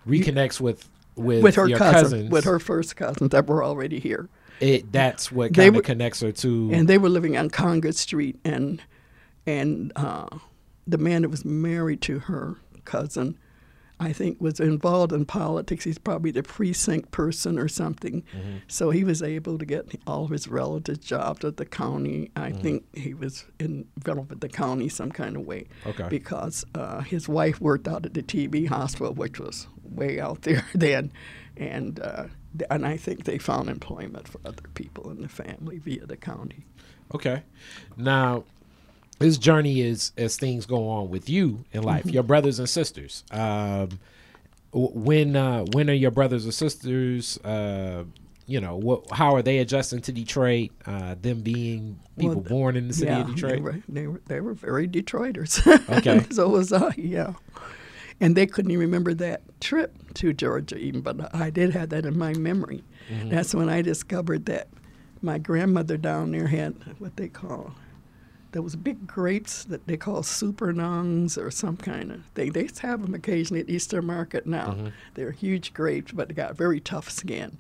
[0.07, 4.01] reconnects with with, with her your cousin, cousins, with her first cousins that were already
[4.01, 4.29] here,
[4.61, 6.70] it that's what kind of connects her to.
[6.73, 8.83] and they were living on Congress Street, and
[9.47, 10.27] and uh,
[10.87, 13.38] the man that was married to her cousin,
[14.01, 15.85] I think, was involved in politics.
[15.85, 18.23] He's probably the precinct person or something.
[18.37, 18.57] Mm-hmm.
[18.68, 22.31] So he was able to get all of his relatives jobs at the county.
[22.37, 22.61] I Mm-hmm.
[22.61, 25.66] think he was involved with the county some kind of way.
[25.87, 26.09] Okay.
[26.09, 30.64] Because uh, his wife worked out at the TB hospital, which was way out there
[30.75, 31.12] then,
[31.57, 32.25] and uh,
[32.70, 36.66] and I think they found employment for other people in the family via the county.
[37.14, 37.42] Okay.
[37.97, 38.44] Now,
[39.18, 42.14] this journey is as things go on with you in life, Mm-hmm.
[42.14, 43.24] your brothers and sisters.
[43.31, 43.98] Um,
[44.72, 47.38] when uh, when are your brothers or sisters?
[47.38, 48.05] Uh,
[48.46, 49.11] you know, what?
[49.11, 50.70] How are they adjusting to Detroit?
[50.85, 53.53] Uh, them being people Well, born in the city yeah, of Detroit.
[53.55, 55.64] They were, they were they were very Detroiters.
[55.98, 56.27] Okay.
[56.31, 56.92] so was I.
[56.96, 57.35] Yeah.
[58.20, 62.07] And they couldn't even remember that trip to Georgia, even, but I did have that
[62.07, 62.85] in my memory.
[63.11, 63.29] Mm-hmm.
[63.29, 64.68] That's when I discovered that
[65.20, 67.74] my grandmother down there had what they call
[68.54, 72.52] there was big grapes that they call scuppernongs or some kind of thing.
[72.52, 74.68] They have them occasionally at Eastern Market now.
[74.68, 74.88] Mm-hmm.
[75.14, 77.58] They're huge grapes, but they got very tough skin.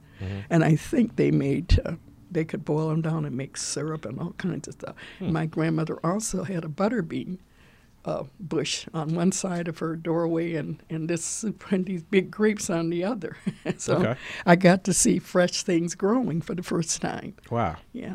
[0.48, 1.96] And I think they made, uh,
[2.30, 4.94] they could boil them down and make syrup and all kinds of stuff.
[5.18, 5.32] Hmm.
[5.32, 7.38] My grandmother also had a butterbean
[8.04, 12.70] uh, bush on one side of her doorway and, and this and these big grapes
[12.70, 13.36] on the other.
[13.76, 14.16] so Okay.
[14.46, 17.34] I got to see fresh things growing for the first time.
[17.50, 17.76] Wow.
[17.92, 18.14] Yeah.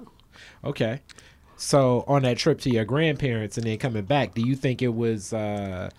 [0.63, 1.01] Okay.
[1.59, 4.95] So on that trip to your grandparents and then coming back, do you think it
[4.95, 5.89] was uh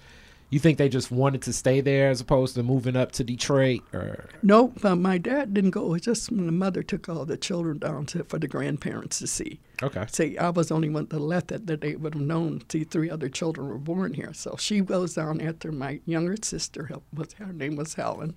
[0.49, 3.83] you think they just wanted to stay there as opposed to moving up to Detroit
[3.93, 5.87] or No, uh, my dad didn't go.
[5.87, 9.21] It was just when the mother took all the children down to, for the grandparents
[9.21, 9.61] to see.
[9.81, 10.07] Okay.
[10.11, 12.63] See, I was the only one that left that, that they would have known.
[12.69, 14.33] See, three other children were born here.
[14.35, 18.37] So she goes down after my younger sister, was, her name was Helen.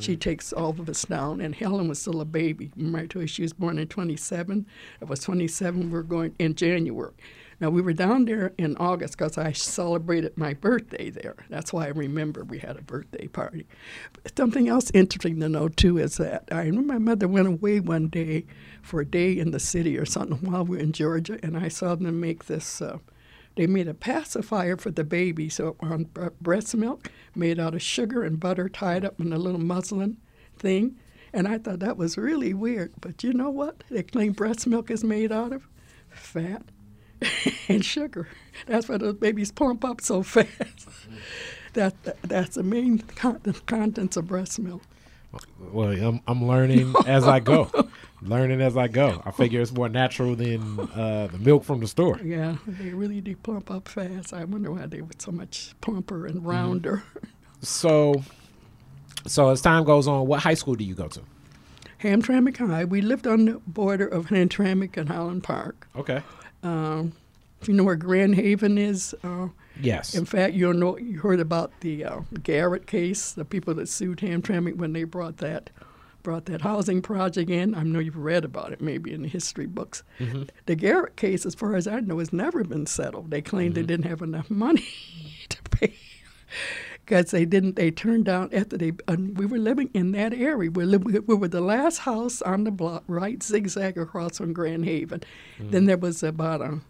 [0.00, 2.70] She takes all of us down, and Helen was still a baby.
[3.08, 4.66] Told she was born in 27.
[5.00, 5.90] I was 27.
[5.90, 7.12] We're going in January.
[7.58, 11.36] Now, we were down there in August because I celebrated my birthday there.
[11.48, 13.66] That's why I remember we had a birthday party.
[14.22, 17.80] But something else interesting to know, too, is that I remember my mother went away
[17.80, 18.44] one day
[18.82, 21.68] for a day in the city or something while we were in Georgia, and I
[21.68, 22.82] saw them make this.
[22.82, 22.98] Uh,
[23.56, 27.82] they made a pacifier for the baby, so on bre- breast milk made out of
[27.82, 30.18] sugar and butter tied up in a little muslin
[30.58, 30.96] thing.
[31.32, 32.92] And I thought that was really weird.
[33.00, 33.82] But you know what?
[33.90, 35.66] They claim breast milk is made out of
[36.08, 36.62] fat
[37.68, 38.28] and sugar.
[38.66, 40.88] That's why those babies pump up so fast.
[41.74, 44.82] that, that that's the main con- contents of breast milk.
[45.72, 47.70] Well, I'm I'm learning as I go.
[48.28, 49.22] learning as I go.
[49.24, 52.18] I figure it's more natural than uh, the milk from the store.
[52.22, 54.32] Yeah, they really do plump up fast.
[54.32, 57.02] I wonder why they were so much plumper and rounder.
[57.62, 58.22] So
[59.26, 61.20] so as time goes on, what high school do you go to?
[62.02, 62.84] Hamtramck High.
[62.84, 65.88] We lived on the border of Hamtramck and Highland Park.
[65.96, 66.22] Okay.
[66.62, 67.12] Um,
[67.66, 69.14] you know where Grand Haven is?
[69.24, 70.14] Uh, Yes.
[70.14, 74.18] in fact, you know you heard about the uh, Garrett case, the people that sued
[74.20, 75.68] Hamtramck when they brought that
[76.26, 77.72] brought that housing project in.
[77.72, 80.02] I know you've read about it, maybe in the history books.
[80.18, 80.42] Mm-hmm.
[80.66, 83.30] The Garrett case, as far as I know, has never been settled.
[83.30, 83.86] They claimed they mm-hmm.
[83.86, 84.88] didn't have enough money
[85.50, 85.94] to pay
[87.04, 87.76] because they didn't.
[87.76, 88.90] They turned down after they.
[89.06, 90.68] And we were living in that area.
[90.68, 95.20] We, we were the last house on the block, right zigzag across from Grand Haven.
[95.60, 95.70] Mm-hmm.
[95.70, 96.80] Then there was about a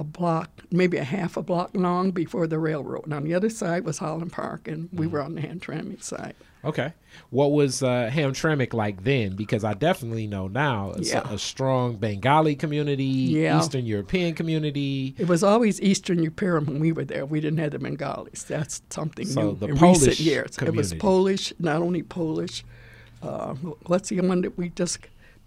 [0.00, 3.04] a block, maybe a half a block long before the railroad.
[3.04, 6.34] And on the other side was Highland Park, and we were on the Hamtramck side.
[6.64, 6.92] Okay.
[7.30, 9.36] What was uh, Hamtramck like then?
[9.36, 11.28] Because I definitely know now it's Yeah.
[11.30, 13.58] a, a strong Bengali community, Yeah.
[13.58, 15.14] Eastern European community.
[15.18, 17.24] It was always Eastern European when we were there.
[17.26, 18.42] We didn't have the Bengalis.
[18.42, 20.58] That's something So new in Polish recent years.
[20.58, 20.94] It was.
[20.94, 22.64] Polish, not only Polish.
[23.22, 23.54] Uh,
[23.86, 24.98] what's the one that we just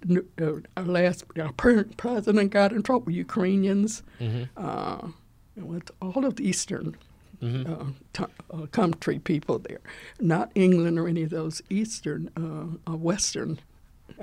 [0.10, 3.12] uh, our last our president got in trouble?
[3.12, 4.04] Ukrainians.
[4.19, 4.43] Mm-hmm.
[4.58, 5.10] Uh,
[5.58, 6.95] with all of the Eastern
[7.41, 7.73] Mm-hmm.
[7.73, 9.80] uh, t- uh, country people there,
[10.19, 13.60] not England or any of those Eastern, uh, uh, Western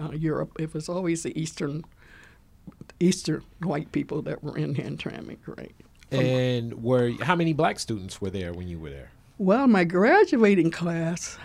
[0.00, 0.52] uh, Europe.
[0.60, 1.84] It was always the Eastern,
[3.00, 5.74] Eastern white people that were in Hamtramck, right?
[6.12, 9.10] And were how many black students were there when you were there?
[9.38, 11.38] Well, my graduating class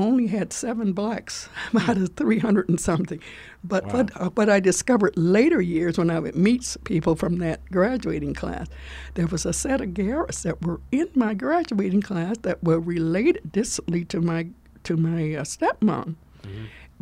[0.00, 1.48] only had seven blacks
[1.80, 3.20] out of 300 and something.
[3.62, 3.92] But Wow.
[3.92, 8.34] what, uh, what I discovered later years when I would meet people from that graduating
[8.34, 8.66] class,
[9.14, 13.52] there was a set of Garrett's that were in my graduating class that were related
[13.52, 14.48] distantly to my
[14.84, 16.14] to my uh, stepmom.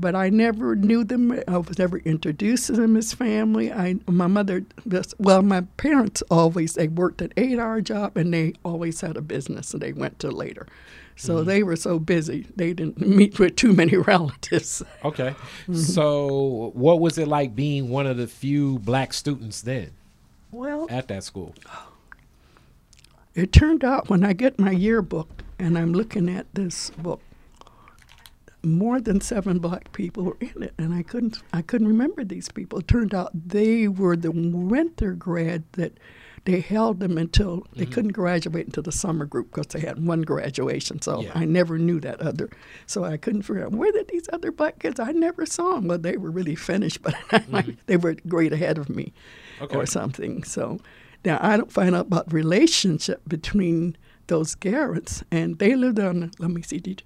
[0.00, 1.40] But I never knew them.
[1.48, 3.72] I was never introduced to them as family.
[3.72, 4.64] I, my mother,
[5.18, 9.72] well, my parents always they worked an eight-hour job and they always had a business,
[9.72, 10.66] and they went to later.
[11.18, 14.82] So they were so busy they didn't meet with too many relatives.
[15.04, 15.30] Okay.
[15.62, 15.74] Mm-hmm.
[15.74, 19.90] So what was it like being one of the few black students then
[20.52, 21.54] Well, at that school?
[23.34, 27.20] it turned out when I get my yearbook and I'm looking at this book,
[28.62, 32.48] more than seven black people were in it, and I couldn't I couldn't remember these
[32.48, 32.80] people.
[32.80, 35.92] It turned out they were the winter grad that
[36.48, 37.92] they held them until they mm-hmm.
[37.92, 40.98] couldn't graduate until the summer group because they had one graduation.
[41.02, 41.32] So Yeah.
[41.34, 42.48] I never knew that other.
[42.86, 44.98] So I couldn't figure out where did these other black kids?
[44.98, 45.88] I never saw them.
[45.88, 47.72] Well, they were really finished, but mm-hmm.
[47.84, 49.12] they were great ahead of me,
[49.60, 49.76] Okay.
[49.76, 50.42] or something.
[50.42, 50.80] So
[51.22, 56.30] now I don't find out about relationship between those Garretts, and they lived on.
[56.38, 56.78] Let me see.
[56.78, 57.02] Did,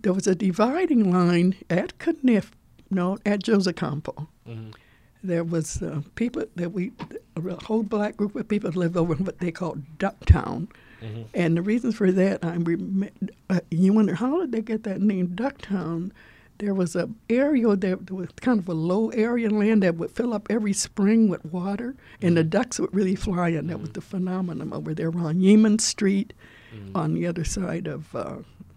[0.00, 2.52] there was a dividing line at Kniff,
[2.88, 4.28] no, at Joseph Campau.
[4.48, 4.70] Mm-hmm.
[5.24, 6.92] There was uh, people that we,
[7.36, 10.68] a whole black group of people lived over in what they called Ducktown.
[11.34, 13.08] And the reason for that, I rem-
[13.50, 16.12] uh, you wonder how did they get that name Ducktown?
[16.58, 20.32] There was a area that was kind of a low area land that would fill
[20.32, 23.66] up every spring with water, and the ducks would really fly in.
[23.66, 26.32] That was the phenomenon over there on Yeaman Street,
[26.94, 28.36] on the other side of uh,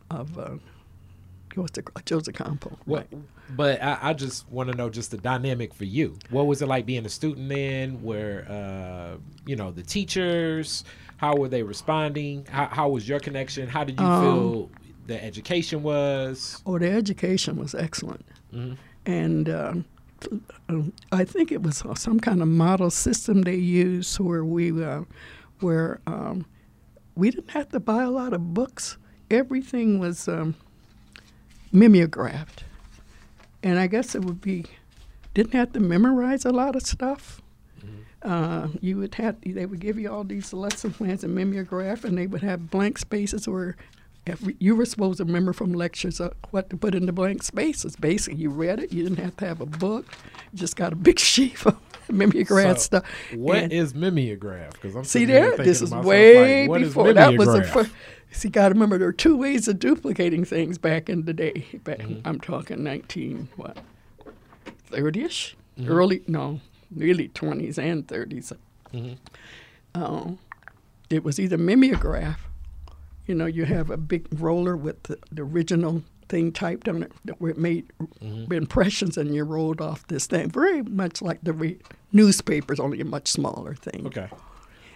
[0.10, 0.56] of uh,
[2.06, 2.78] Joseph Campau.
[2.86, 3.08] What?
[3.56, 6.18] But I, I just want to know just the dynamic for you.
[6.30, 8.02] What was it like being a student then?
[8.02, 10.84] Where uh, you know the teachers?
[11.18, 12.46] How were they responding?
[12.50, 13.70] How, how was your connection?
[13.70, 14.70] How did you Um, feel
[15.08, 16.62] the education was?
[16.66, 18.26] Oh, the education was excellent.
[18.54, 18.78] Mhm.
[19.06, 19.86] And um,
[21.12, 25.02] I think it was some kind of model system they used where we, uh,
[25.60, 26.46] where um,
[27.16, 28.98] we didn't have to buy a lot of books.
[29.32, 30.56] Everything was um,
[31.72, 32.64] mimeographed.
[33.64, 34.66] And I guess it would be,
[35.34, 37.42] didn't have to memorize a lot of stuff.
[38.22, 42.18] Uh, you would have they would give you all these lesson plans and mimeograph, and
[42.18, 43.76] they would have blank spaces where
[44.26, 47.44] every, you were supposed to remember from lectures uh, what to put in the blank
[47.44, 47.96] spaces.
[47.96, 48.92] Basically, you read it.
[48.92, 50.08] You didn't have to have a book.
[50.52, 51.78] You just got a big sheet of
[52.10, 53.04] mimeograph So, stuff.
[53.36, 54.74] What And- is mimeograph?
[54.74, 57.92] Because I'm See there, this is myself, way like, before that was the first.
[58.36, 61.66] See, got to remember there are two ways of duplicating things back in the day.
[61.84, 62.28] Back, Mm-hmm.
[62.28, 63.78] I'm talking 19 what,
[64.92, 65.92] 30ish, Mm-hmm.
[65.92, 66.62] early no,
[66.96, 68.54] really 20s and 30s.
[68.94, 69.18] Mhm.
[69.94, 70.40] Um,
[71.10, 72.40] it was either mimeograph,
[73.26, 77.12] you know, you have a big roller with the, the original thing typed on it
[77.26, 77.92] that where it made
[78.24, 78.54] Mm-hmm.
[78.54, 81.78] impressions, and you rolled off this thing, very much like the re-
[82.14, 84.08] newspapers, only a much smaller thing.
[84.08, 84.30] Okay.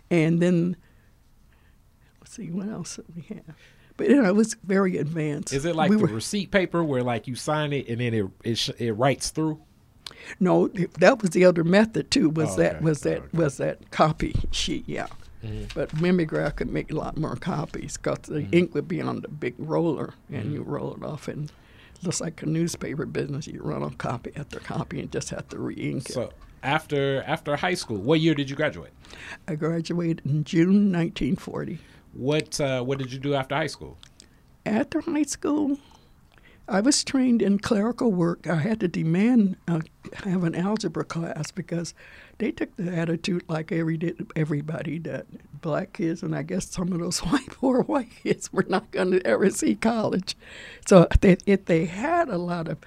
[0.09, 0.75] And then,
[2.29, 3.55] see, what else we have?
[3.97, 5.51] But you know, it was very advanced.
[5.53, 8.13] Is it like we the were, receipt paper where like you sign it and then
[8.13, 9.59] it it, sh- it writes through?
[10.39, 10.67] no?
[10.99, 12.29] That was the other method too.
[12.29, 13.27] Was Oh, that was that Okay.
[13.37, 14.83] was that copy sheet?
[14.87, 15.07] Yeah.
[15.43, 15.65] Mm-hmm.
[15.73, 18.53] But mimeograph could make a lot more copies because the Mm-hmm.
[18.55, 21.51] ink would be on the big roller, and you roll it off, and
[22.03, 25.57] just like a newspaper business, you run on copy after copy and just have to
[25.59, 26.13] re-ink it.
[26.13, 26.31] So
[26.63, 28.91] after after high school, what year did you graduate?
[29.47, 31.79] I graduated in June 1940.
[32.13, 33.97] What uh, what did you do after high school?
[34.65, 35.79] After high school,
[36.67, 38.47] I was trained in clerical work.
[38.47, 39.81] I had to demand uh,
[40.23, 41.93] have an algebra class because
[42.37, 45.25] they took the attitude, like every did everybody, that
[45.61, 49.11] black kids and I guess some of those white poor white kids were not going
[49.11, 50.35] to ever see college.
[50.87, 52.77] So they, if they had a lot of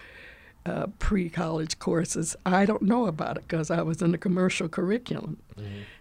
[0.65, 2.37] uh, pre-college courses.
[2.47, 5.39] I don't know about it because I was in the commercial curriculum.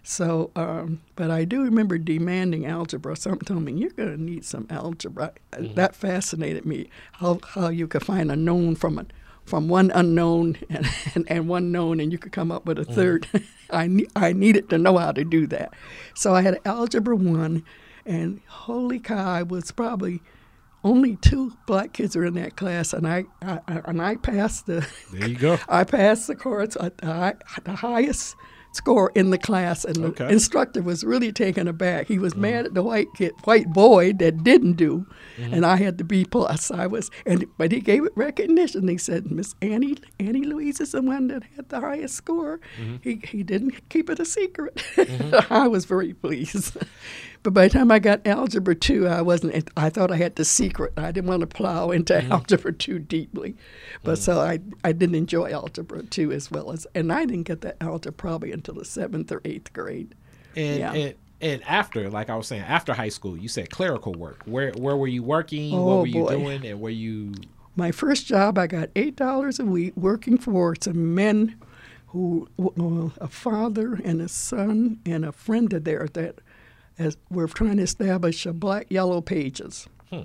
[0.02, 3.16] So, um, but I do remember demanding algebra.
[3.16, 5.32] Someone told me you're going to need some algebra.
[5.52, 6.88] Uh, That fascinated me.
[7.12, 9.06] How how you could find a known from a
[9.44, 12.84] from one unknown and, and, and one known, and you could come up with a
[12.84, 13.26] third.
[13.70, 15.72] I ne- I needed to know how to do that.
[16.14, 17.64] So I had algebra one,
[18.06, 20.22] and holy cow, I was probably
[20.84, 24.66] only two black kids were in that class, and I, I, I and I passed
[24.66, 25.58] the There you go.
[25.68, 28.36] I passed the course at uh, the, the highest
[28.72, 32.08] score in the class, and the instructor was really taken aback.
[32.08, 32.38] He was mm.
[32.38, 35.54] mad at the white kid, white boy that didn't do, mm-hmm.
[35.54, 36.70] and I had to be plus.
[36.70, 38.88] I was, and but he gave it recognition.
[38.88, 42.96] He said, "Miss Annie, Annie Louise is the one that had the highest score." Mm-hmm.
[43.02, 44.76] He he didn't keep it a secret.
[44.96, 45.52] Mm-hmm.
[45.52, 46.76] I was very pleased.
[47.42, 49.68] But by the time I got algebra two, I wasn't.
[49.76, 50.92] I thought I had the secret.
[50.96, 52.30] I didn't want to plow into mm-hmm.
[52.32, 53.56] algebra two deeply,
[54.04, 54.22] but mm-hmm.
[54.22, 57.76] so I I didn't enjoy algebra two as well as, and I didn't get that
[57.80, 60.14] algebra probably until the seventh or eighth grade.
[60.54, 60.92] And, Yeah.
[60.92, 64.42] and and after, like I was saying, after high school, you said clerical work.
[64.44, 65.74] Where where were you working?
[65.74, 66.36] Oh, what were you boy.
[66.36, 66.66] doing?
[66.66, 67.34] And were you
[67.74, 71.56] My first job, I got eight dollars a week working for some men
[72.08, 72.46] who,
[73.20, 76.36] a father and a son and a friend of theirs that
[76.98, 80.22] as were trying to establish a black yellow pages, Hmm.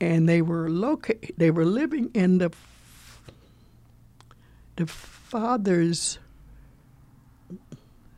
[0.00, 1.34] and they were located.
[1.36, 2.50] They were living in the
[4.76, 6.18] the father's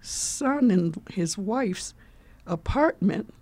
[0.01, 1.95] son and his wife's
[2.47, 3.33] apartment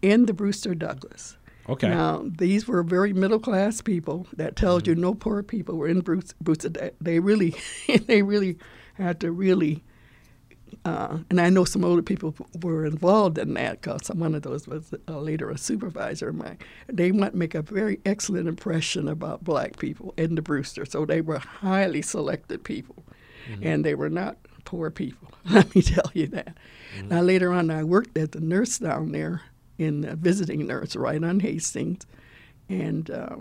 [0.00, 1.36] in the Brewster Douglass.
[1.68, 1.88] okay?
[1.90, 4.26] Now, these were very middle class people.
[4.34, 6.34] That tells you no poor people were in Brewster.
[6.40, 7.54] Bruce they, they really,
[8.06, 8.56] they really
[8.94, 9.82] had to really.
[10.84, 14.66] Uh, and I know some older people were involved in that because one of those
[14.66, 16.58] was uh, later a supervisor of mine.
[16.88, 20.84] They want to make a very excellent impression about black people in the Brewster.
[20.84, 23.04] So they were highly selected people,
[23.62, 25.32] and they were not poor people.
[25.50, 26.56] Let me tell you that.
[27.04, 29.42] Now later on, I worked as a nurse down there
[29.78, 32.06] in a visiting nurse right on Hastings,
[32.68, 33.36] and uh,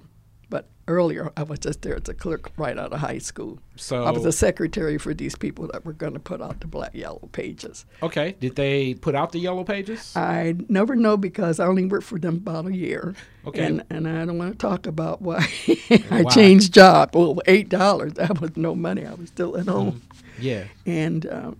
[0.87, 3.59] earlier I was just there as a clerk right out of high school.
[3.75, 6.67] So I was a secretary for these people that were going to put out the
[6.67, 7.85] black yellow pages.
[8.01, 10.13] okay, did they put out the yellow pages?
[10.15, 13.15] I never know because I only worked for them about a year.
[13.45, 13.65] Okay.
[13.65, 15.47] And, and I don't want to talk about why
[16.11, 17.15] I changed job.
[17.15, 19.05] Well, eight dollars that was no money.
[19.05, 20.01] I was still at home.
[20.39, 20.65] yeah.
[20.85, 21.57] And um,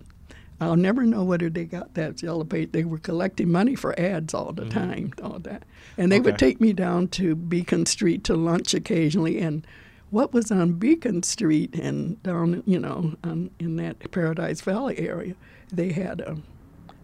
[0.60, 2.72] I'll never know whether they got that yellow page.
[2.72, 4.70] They were collecting money for ads all the mm-hmm.
[4.70, 5.64] time, all that.
[5.96, 9.38] And they would take me down to Beacon Street to lunch occasionally.
[9.38, 9.66] And
[10.10, 15.34] what was on Beacon Street and down, you know, on, in that Paradise Valley area,
[15.72, 16.38] they had a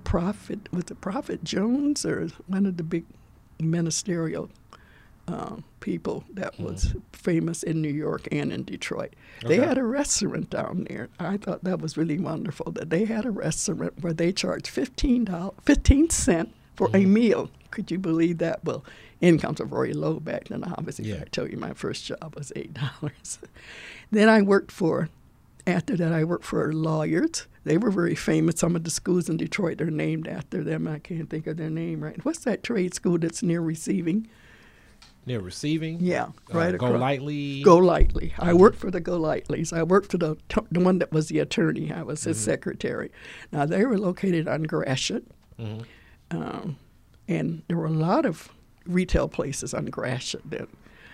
[0.03, 3.05] Prophet, was it Prophet Jones or one of the big
[3.61, 4.51] ministerial
[5.27, 9.15] uh, people that was famous in New York and in Detroit.
[9.47, 9.67] They Okay.
[9.69, 11.09] had a restaurant down there.
[11.19, 15.25] I thought that was really wonderful that they had a restaurant where they charged fifteen
[15.25, 17.51] dollars, fifteen cent for a meal.
[17.71, 18.65] Could you believe that?
[18.65, 18.85] Well,
[19.21, 20.63] incomes were very low back then.
[20.65, 21.23] Obviously, Yeah.
[21.23, 23.39] I tell you, my first job was eight dollars.
[24.11, 25.09] then I worked for.
[25.67, 27.47] After that, I worked for lawyers.
[27.65, 28.61] They were very famous.
[28.61, 30.87] Some of the schools in Detroit are named after them.
[30.87, 32.23] I can't think of their name right.
[32.23, 34.29] What's that trade school that's near receiving?
[35.27, 35.99] Near receiving.
[36.01, 37.01] Yeah, Uh, right Go across.
[37.01, 37.63] lightly.
[37.63, 38.35] Go Lightly.
[38.39, 39.73] I worked for the Golightly's.
[39.73, 40.37] I worked for the,
[40.71, 41.91] the one that was the attorney.
[41.93, 43.11] I was his secretary.
[43.51, 45.25] Now, they were located on Gratiot.
[45.59, 45.85] Mhm.
[46.31, 46.77] Um,
[47.29, 48.51] and there were a lot of
[48.87, 50.43] retail places on Gratiot.
[50.45, 50.67] then.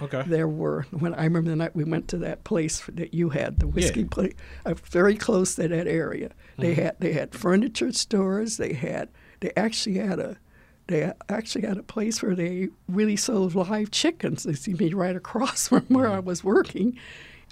[0.03, 0.23] Okay.
[0.27, 3.59] there were, when I remember the night we went to that place that you had,
[3.61, 4.07] the whiskey Yeah.
[4.11, 4.33] place,
[4.65, 6.31] uh, very close to that area.
[6.59, 8.57] They had they had furniture stores.
[8.57, 10.39] They had they actually had a
[10.91, 14.43] they actually had a place where they really sold live chickens.
[14.43, 16.99] They see me right across from where I was working.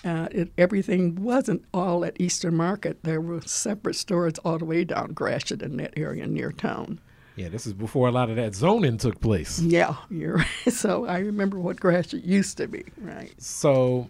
[0.05, 3.03] Uh, it, everything wasn't all at Eastern Market.
[3.03, 7.01] There were separate stores all the way down Gratiot in that area near town.
[7.35, 9.61] Yeah, this is before a lot of that zoning took place.
[9.61, 10.73] Yeah, you're right.
[10.73, 13.33] So I remember what Gratiot used to be, right?
[13.41, 14.09] So,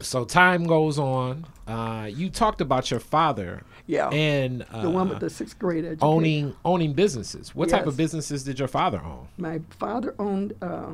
[0.00, 1.46] so time goes on.
[1.66, 4.08] Uh, you talked about your father Yeah.
[4.10, 6.06] and uh, the one with the sixth grade education.
[6.06, 7.54] owning owning businesses.
[7.54, 9.26] What type of businesses did your father own?
[9.38, 10.90] My father owned uh,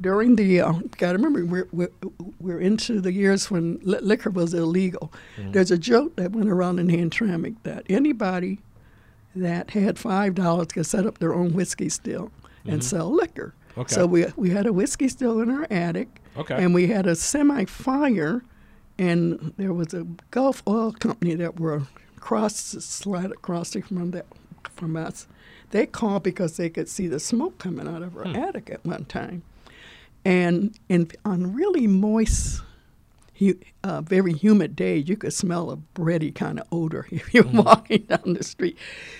[0.00, 0.60] during the.
[0.62, 1.92] Uh, Got to remember, we're, we're
[2.40, 5.12] we're into the years when li- liquor was illegal.
[5.38, 8.58] There's a joke that went around in Hamtramck that anybody
[9.36, 12.32] that had five dollars could set up their own whiskey still
[12.64, 13.54] and sell liquor.
[13.76, 13.94] Okay.
[13.94, 16.08] So we we had a whiskey still in our attic.
[16.38, 16.54] Okay.
[16.54, 18.42] And we had a semi fire,
[18.98, 21.82] and there was a Gulf Oil Company that were
[22.20, 24.26] across, slide across the- from that
[24.76, 25.26] from us.
[25.70, 29.04] They called because they could see the smoke coming out of our attic at one
[29.06, 29.42] time,
[30.24, 32.62] and in on really moist,
[33.38, 37.44] hu- uh, very humid days, you could smell a bready kind of odor if you're
[37.44, 37.62] Mm-hmm.
[37.62, 38.76] walking down the street.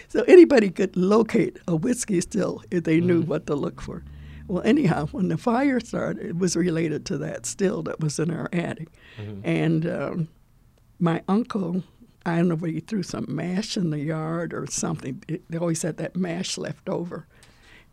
[0.08, 3.30] So anybody could locate a whiskey still if they knew Mm-hmm.
[3.30, 4.02] what to look for.
[4.48, 8.30] Well, anyhow, when the fire started, it was related to that still that was in
[8.32, 8.88] our attic.
[9.18, 9.40] Mm-hmm.
[9.44, 10.28] And um,
[10.98, 11.84] my uncle,
[12.30, 15.22] I don't know whether he threw some mash in the yard or something.
[15.28, 17.26] It, they always had that mash left over.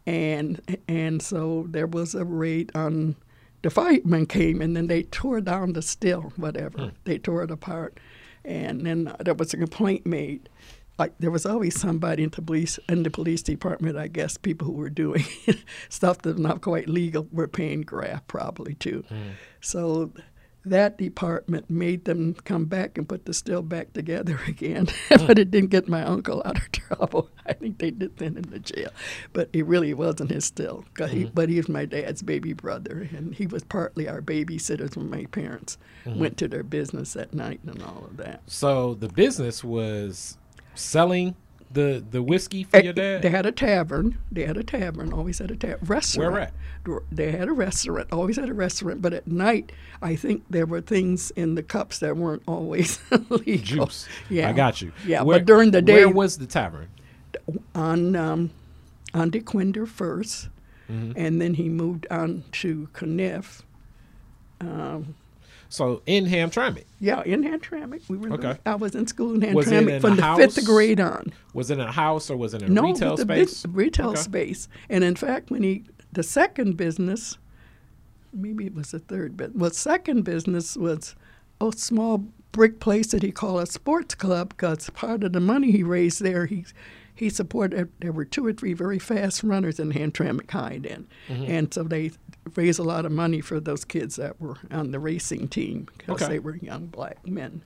[0.05, 3.15] And and so there was a raid on
[3.61, 6.77] the firemen came and then they tore down the still, whatever.
[6.77, 6.89] Hmm.
[7.03, 7.99] They tore it apart.
[8.45, 10.47] And then there was a complaint made.
[10.97, 14.67] Like there was always somebody in the police in the police department, I guess, people
[14.67, 15.25] who were doing
[15.89, 19.03] stuff that's not quite legal were paying graft probably too.
[19.09, 19.31] Hmm.
[19.61, 20.11] So
[20.69, 24.87] that department made them come back and put the still back together again.
[25.11, 25.27] Hmm.
[25.27, 27.29] but it didn't get my uncle out of trouble.
[27.45, 28.89] I think they did send him to jail.
[29.33, 30.85] But it really wasn't his still.
[30.93, 31.31] 'cause he, hmm.
[31.33, 33.07] but he was my dad's baby brother.
[33.15, 36.19] And he was partly our babysitters when my parents hmm.
[36.19, 38.41] went to their business at night and all of that.
[38.47, 40.37] So the business was
[40.75, 41.35] selling
[41.71, 43.21] the the whiskey for your dad.
[43.21, 44.17] They had a tavern.
[44.31, 45.11] They had a tavern.
[45.13, 45.85] Always had a tavern.
[45.87, 46.31] Restaurant.
[46.33, 46.53] Where at?
[47.11, 48.07] They had a restaurant.
[48.11, 49.01] Always had a restaurant.
[49.01, 52.99] But at night, I think there were things in the cups that weren't always
[53.29, 53.85] legal.
[53.87, 54.07] Juice.
[54.29, 54.93] Yeah, I got you.
[55.05, 56.87] Yeah, Where- but during the day, where was the tavern?
[57.75, 58.51] on um,
[59.13, 60.49] on Dequindre 1st
[60.89, 61.11] Mm-hmm.
[61.17, 63.61] and then he moved on to Caniff.
[65.69, 66.83] So in Hamtramck.
[66.99, 68.07] Yeah, in Hamtramck.
[68.09, 68.33] We were.
[68.33, 68.57] Okay.
[68.65, 70.39] I was in school in Hamtramck in from the house?
[70.39, 71.33] fifth grade on.
[71.53, 73.65] Was it in a house or was it in a no, retail the space?
[73.67, 74.21] retail Okay.
[74.21, 74.67] space.
[74.89, 77.37] And in fact, when he the second business,
[78.33, 81.15] maybe it was the third but Well, second business was
[81.61, 85.71] a small brick place that he called a sports club because part of the money
[85.71, 86.65] he raised there, he
[87.13, 87.89] he supported.
[87.99, 91.43] There were two or three very fast runners in Hamtramck High then, Mm-hmm.
[91.51, 92.11] and so they
[92.55, 96.21] raised a lot of money for those kids that were on the racing team because
[96.21, 96.33] Okay.
[96.33, 97.61] they were young black men.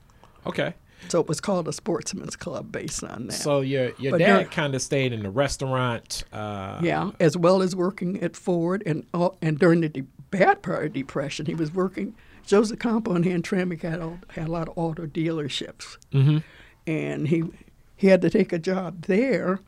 [0.46, 0.74] Okay.
[1.08, 3.32] So it was called a sportsman's club based on that.
[3.32, 6.22] So your your But dad kind of stayed in the restaurant.
[6.32, 10.62] Uh, Yeah, as well as working at Ford, and all, and during the de- bad
[10.62, 12.14] part of depression, he was working.
[12.46, 16.38] Joseph Campau and Hamtramck had all, had a lot of auto dealerships, Mm-hmm.
[16.86, 17.44] and he
[17.96, 19.58] he had to take a job there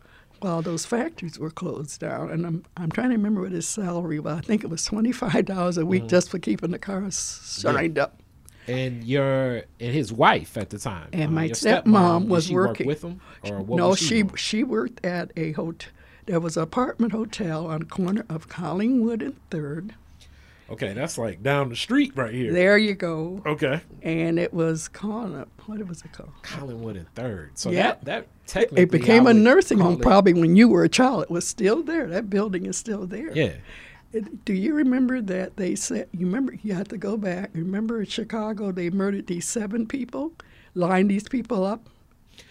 [0.41, 2.31] while those factories were closed down.
[2.31, 4.39] And I'm I'm trying to remember what his salary was.
[4.39, 6.09] I think it was twenty five dollars a week Mm-hmm.
[6.09, 8.21] just for keeping the cars shined up.
[8.67, 11.09] And your and his wife at the time.
[11.13, 12.87] And uh, my stepmom was she work working.
[12.87, 14.35] with him, or what no, was she doing?
[14.37, 15.91] she worked at a hotel.
[16.27, 19.95] There was an apartment hotel on the corner of Collingwood and Third.
[20.71, 22.53] Okay, that's like down the street right here.
[22.53, 23.43] There you go.
[23.47, 23.81] Okay.
[24.03, 26.31] and it was called a, what was it called?
[26.43, 27.51] Collingwood and Third.
[27.59, 27.83] So Yeah.
[27.83, 29.95] that that technically It became I a nursing home.
[29.95, 32.07] it- Probably when you were a child, it was still there.
[32.09, 33.31] That building is still there.
[33.37, 33.53] Yeah.
[34.13, 36.09] It- do you remember that they said?
[36.13, 36.55] You remember?
[36.63, 37.51] You have to go back.
[37.55, 40.33] Remember in Chicago, they murdered these seven people,
[40.75, 41.89] lined these people up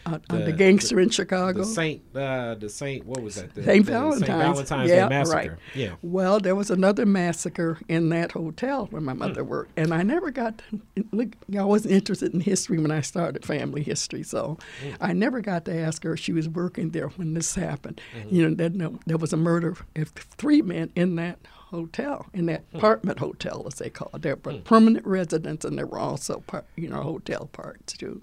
[0.05, 1.59] on, on the, The- gangster in Chicago.
[1.59, 3.53] The Saint, uh, the Saint, what was that?
[3.53, 4.25] The, Saint the Valentine's.
[4.27, 5.38] Saint Valentine's yeah, Day massacre.
[5.51, 5.57] Right.
[5.75, 5.95] Yeah.
[6.01, 9.19] Well, there was another massacre in that hotel where my Hmm.
[9.19, 10.57] mother worked, and I never got.
[10.69, 10.81] To,
[11.11, 14.89] look, I wasn't interested in history when I started family history, so Hmm.
[15.01, 18.01] I never got to ask her if she was working there when this happened.
[18.17, 18.36] Mm-hmm.
[18.36, 22.45] You know, there, no, there was a murder of three men in that hotel, in
[22.45, 22.77] that Hmm.
[22.77, 24.21] apartment hotel, as they call it.
[24.21, 28.21] There were permanent residents, and there were also, part, you know, hotel parts too.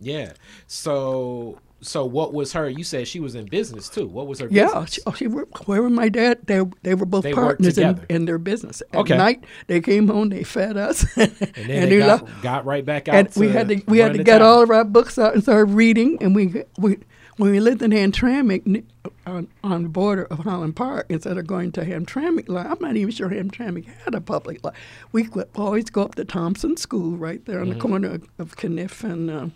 [0.00, 0.32] Yeah.
[0.66, 2.68] So so what was her?
[2.68, 4.06] You said she was in business too.
[4.06, 4.48] What was her?
[4.50, 4.92] Yeah, business?
[4.94, 6.38] she, oh, she worked, where were my dad?
[6.46, 8.82] They they were both They partners in, in their business.
[8.92, 9.16] At Okay.
[9.16, 12.42] night, they came home, they fed us, and, And they got, left.
[12.42, 13.14] got right back out.
[13.16, 14.46] And we had to we had to get town.
[14.46, 16.16] all of our books out and start reading.
[16.22, 16.98] And we we
[17.36, 18.84] when we lived in Hamtramck
[19.26, 22.96] on on the border of Highland Park, instead of going to Hamtramck, like, I'm not
[22.96, 24.82] even sure Hamtramck had a public library.
[25.12, 27.74] We would always go up to Thompson School right there on Mm-hmm.
[27.78, 29.46] the corner of, of Caniff and uh,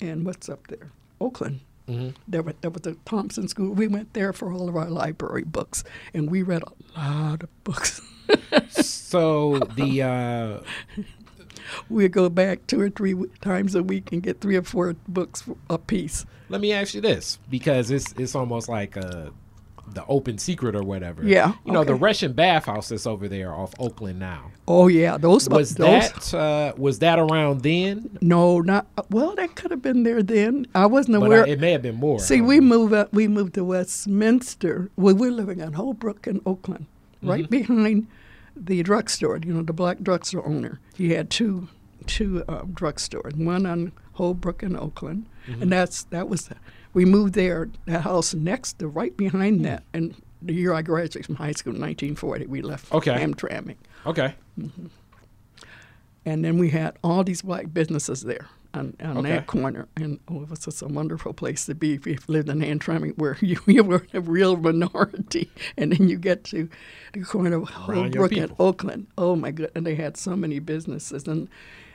[0.00, 0.90] and what's up there,
[1.20, 1.60] Oakland.
[1.88, 2.10] Mm-hmm.
[2.26, 3.72] There, was, there was a Thompson School.
[3.72, 5.84] We went there for all of our library books,
[6.14, 8.00] and we read a lot of books.
[8.70, 11.02] So the uh,
[11.88, 15.44] We'd go back two or three times a week and get three or four books
[15.70, 16.24] a piece.
[16.48, 19.30] let me ask you this because it's it's almost like uh
[19.92, 21.26] the open secret or whatever.
[21.26, 21.94] Yeah, You know the.
[21.94, 24.50] Russian bathhouse that's over there off Oakland now.
[24.66, 28.18] Oh yeah, those Was those, that uh, was that around then?
[28.20, 29.34] No, not well.
[29.34, 30.66] That could have been there then.
[30.74, 31.44] I wasn't But aware.
[31.44, 32.18] I, it may have been more.
[32.18, 33.12] See, we moved up.
[33.12, 34.90] We moved to Westminster.
[34.96, 36.86] We were living on Holbrook in Oakland,
[37.22, 38.06] right behind
[38.56, 39.38] the drugstore.
[39.38, 40.80] You know, the black drugstore owner.
[40.96, 41.68] He had two
[42.06, 46.50] two uh, drugstores, one on Holbrook in Oakland, and that's that was.
[46.94, 47.68] We moved there.
[47.86, 51.74] That house next to, right behind that, and the year I graduated from high school,
[51.74, 53.12] in 1940, we left Okay.
[53.12, 53.76] Hamtramck.
[54.06, 54.34] Okay.
[56.26, 59.28] and then we had all these black businesses there on, on Okay.
[59.30, 62.48] that corner, and oh, it was just a wonderful place to be if you lived
[62.48, 66.68] in Hamtramck, where you, you were a real minority, and then you get to
[67.12, 68.52] the corner of Holbrook and.
[68.58, 69.06] Oakland.
[69.18, 69.70] Oh my God!
[69.74, 71.48] And they had so many businesses, and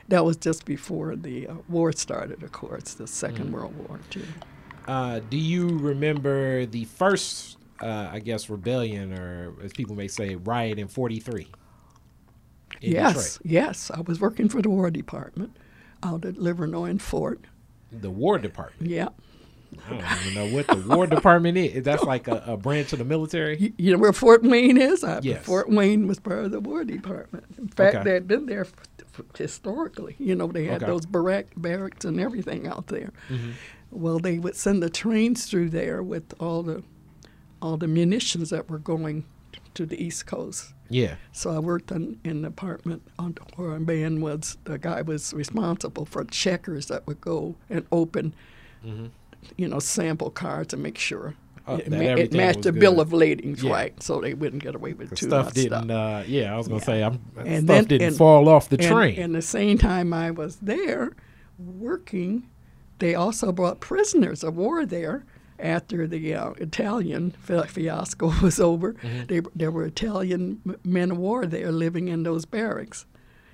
[0.08, 3.50] that was just before the uh, war started, of course, the 2nd Mm.
[3.50, 4.24] World War too.
[4.88, 10.34] Uh, do you remember the first, uh, I guess, rebellion, or as people may say,
[10.36, 11.46] riot in '43?
[12.82, 13.38] in yes, Detroit?
[13.52, 13.90] yes.
[13.92, 15.56] I was working for the War Department
[16.02, 17.40] out at Livernois Fort.
[17.92, 18.90] The War Department.
[18.90, 19.08] Yeah.
[19.86, 21.84] I don't even know what the War Department is.
[21.84, 23.56] That's like a, a branch of the military.
[23.58, 25.04] You, you know where Fort Wayne is?
[25.04, 25.44] Uh, Yes.
[25.44, 27.44] Fort Wayne was part of the War Department.
[27.58, 28.04] In fact, Okay.
[28.04, 28.72] they had been there f-
[29.18, 30.16] f- historically.
[30.18, 30.90] You know, they had Okay.
[30.90, 33.12] those barrack, barracks and everything out there.
[33.28, 33.52] Mhm.
[33.90, 36.82] Well, they would send the trains through there with all the
[37.62, 39.24] all the munitions that were going
[39.74, 40.72] to the East Coast.
[40.88, 41.16] Yeah.
[41.32, 45.34] So I worked in, in an apartment on, where a man was the guy was
[45.34, 48.34] responsible for checkers that would go and open,
[48.84, 49.10] Mhm.
[49.56, 51.34] you know, sample cards and make sure
[51.68, 53.72] Oh, it, ma- it matched the bill of ladings, Yeah.
[53.72, 54.02] right?
[54.02, 55.84] So they wouldn't get away with too stuff much didn't.
[55.84, 55.90] stuff.
[55.90, 56.84] Uh, yeah, I was gonna Yeah.
[56.86, 59.18] say, I'm, And stuff then- didn't and- fall off the and, train.
[59.20, 61.10] And the same time I was there
[61.58, 62.44] working,
[63.00, 65.24] they also brought prisoners of war there
[65.58, 68.94] after the uh, Italian fiasco was over.
[68.94, 69.26] Mm-hmm.
[69.26, 73.04] They, there were Italian men of war there living in those barracks.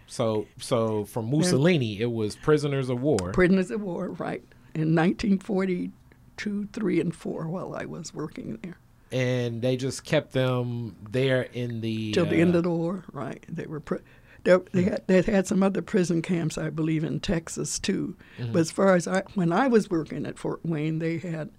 [0.06, 3.32] so, so from Mussolini, it was prisoners of war.
[3.32, 4.44] Prisoners of war, right.
[4.74, 8.76] In 1942, 3, and 4 while I was working there.
[9.10, 13.04] and they just kept them there in the Till the uh, end of the war,
[13.12, 13.44] right.
[13.48, 13.80] They were.
[13.80, 14.02] Pri-
[14.46, 18.16] they, they, had, they had some other prison camps, I believe, in Texas too.
[18.38, 18.52] Mm-hmm.
[18.52, 21.50] But as far as I, when I was working at Fort Wayne, they had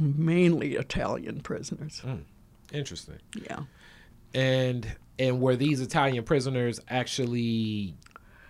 [0.00, 2.02] mainly Italian prisoners.
[2.04, 2.22] Mm.
[2.72, 3.18] Interesting.
[3.48, 3.60] Yeah,
[4.34, 7.94] And and were these Italian prisoners actually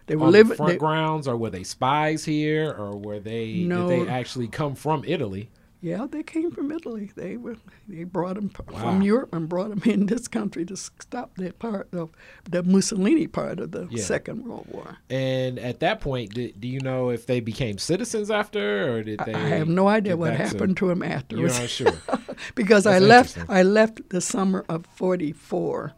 [0.06, 0.56] they were on the living.
[0.56, 3.88] front they- grounds, or were they spies here, or were they No.
[3.88, 5.50] did they actually come from Italy?
[5.80, 7.10] Yeah, they came from Italy.
[7.14, 7.56] They were.
[7.88, 8.80] They brought them Wow.
[8.80, 12.10] from Europe and brought them in this country to stop that part of
[12.50, 14.02] the Mussolini part of the Yeah.
[14.02, 14.96] Second World War.
[15.10, 19.20] And at that point, did, do you know if they became citizens after, or did
[19.20, 19.34] I- they?
[19.34, 21.92] I have no idea what back to- happened to them You're not sure.
[22.54, 23.38] because I left.
[23.48, 25.92] I left the summer of '44.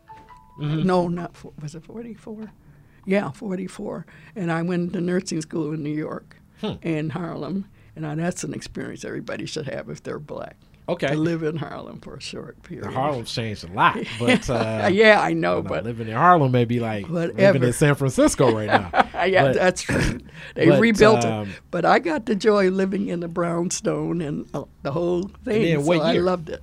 [0.60, 0.84] Mhm.
[0.84, 2.50] No, not four, was it '44?
[3.06, 4.04] Yeah, '44.
[4.36, 6.72] And I went to nursing school in New York Hmm.
[6.82, 7.66] and Harlem.
[7.99, 10.57] And now that's an experience everybody should have if they're black.
[10.88, 11.09] Okay.
[11.09, 12.86] To live in Harlem for a short period.
[12.86, 15.62] Now, Harlem's changed a lot, but uh, yeah, I know.
[15.62, 17.36] But living in Harlem may be like whatever.
[17.36, 18.90] living in San Francisco right now.
[19.26, 20.20] yeah, but, that's true.
[20.55, 24.49] They but, rebuilt um, it, but I got the joy living in the brownstone and
[24.55, 25.72] uh, the whole thing.
[25.74, 26.22] And what so year?
[26.22, 26.62] I loved it.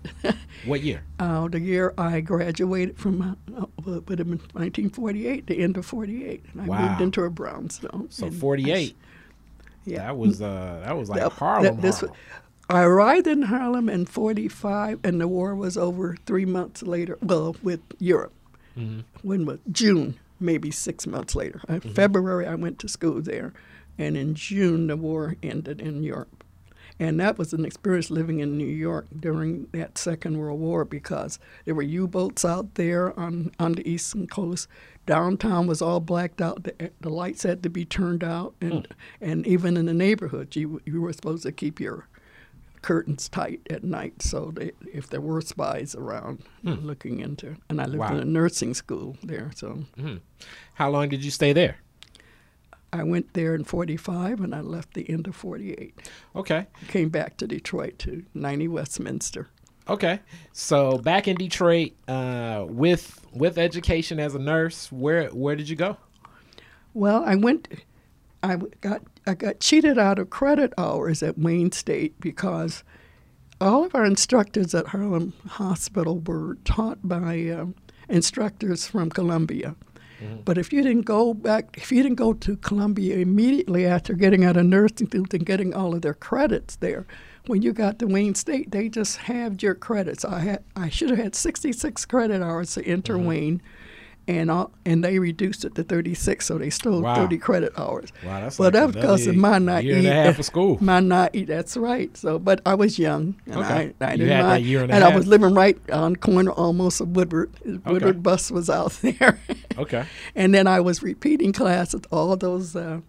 [0.65, 1.03] what year?
[1.19, 5.85] Uh, the year I graduated from uh, uh would have been 1948, the end of
[5.85, 6.87] 48, and I wow.
[6.87, 8.07] moved into a brownstone.
[8.09, 8.95] So 48.
[9.85, 9.99] Yeah.
[10.05, 11.81] That was uh that was like Harlem.
[11.81, 12.15] this Harlem.
[12.69, 17.55] I arrived in Harlem in 45, and the war was over three months later, well,
[17.61, 18.33] with Europe.
[18.75, 19.03] Mhm.
[19.21, 21.61] When was June, maybe six months later.
[21.69, 21.91] In Mm-hmm.
[21.93, 23.53] February, I went to school there,
[23.99, 26.43] and in June, the war ended in Europe.
[26.99, 31.39] And that was an experience living in New York during that Second World War because
[31.65, 34.67] there were U boats out there on, on the eastern coast.
[35.05, 36.63] Downtown was all blacked out.
[36.63, 38.55] The, the lights had to be turned out.
[38.61, 38.87] And,
[39.21, 42.07] and even in the neighborhood, you, you were supposed to keep your
[42.81, 47.55] curtains tight at night so that if there were spies around looking into.
[47.69, 48.13] And I lived Wow.
[48.13, 49.51] in a nursing school there.
[49.55, 50.21] So Mhm.
[50.75, 51.77] How long did you stay there?
[52.93, 55.95] I went there in 45 and I left the end of 48.
[56.35, 56.67] Okay.
[56.87, 59.49] Came back to Detroit to 90 Westminster.
[59.87, 60.19] Okay.
[60.53, 65.75] So back in Detroit, uh, with with education as a nurse, where where did you
[65.75, 65.97] go?
[66.93, 67.67] Well, I went.
[68.41, 72.83] I got I got cheated out of credit hours at Wayne State because
[73.61, 77.75] all of our instructors at Harlem Hospital were taught by um,
[78.09, 79.75] instructors from Columbia.
[80.43, 84.45] But if you didn't go back, if you didn't go to Columbia immediately after getting
[84.45, 87.05] out of nursing school and getting all of their credits there,
[87.47, 90.23] when you got to Wayne State, they just halved your credits.
[90.25, 93.61] I had I should have had 66 credit hours to enter Wayne,
[94.27, 97.15] and all, and they reduced it to 36, so they stole Wow.
[97.15, 98.11] 30 credit hours.
[98.25, 99.85] Wow, that's well, like because of my naive.
[99.85, 100.77] year and a half of school.
[100.81, 101.45] My naive.
[101.47, 102.15] That's right.
[102.17, 103.93] So, but I was young, and Okay.
[104.01, 106.51] I, I You didn't had that year and a I was living right on corner
[106.51, 107.51] almost of Woodward.
[107.85, 109.39] Woodward bus was out there.
[109.77, 110.05] Okay.
[110.35, 113.01] And then I was repeating classes, all those uh,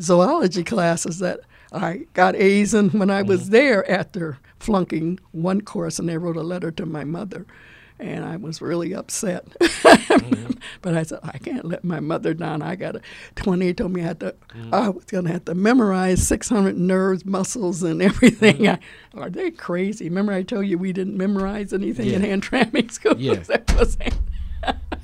[0.00, 1.40] zoology classes that
[1.74, 6.36] I got A's in when I was there after flunking one course, and I wrote
[6.36, 7.46] a letter to my mother.
[8.00, 9.44] and I was really upset.
[9.60, 10.52] mm-hmm.
[10.82, 12.60] But I said, I can't let my mother down.
[12.62, 13.00] I got to.
[13.36, 14.34] 28 told me I had to.
[14.56, 14.74] Mm-hmm.
[14.74, 18.56] I was going to have to memorize 600 nerves, muscles, and everything.
[18.56, 19.18] Mm-hmm.
[19.18, 20.08] I, are they crazy?
[20.08, 23.14] Remember, I told you we didn't memorize anything in Hamtramck school.
[23.76, 23.98] Was-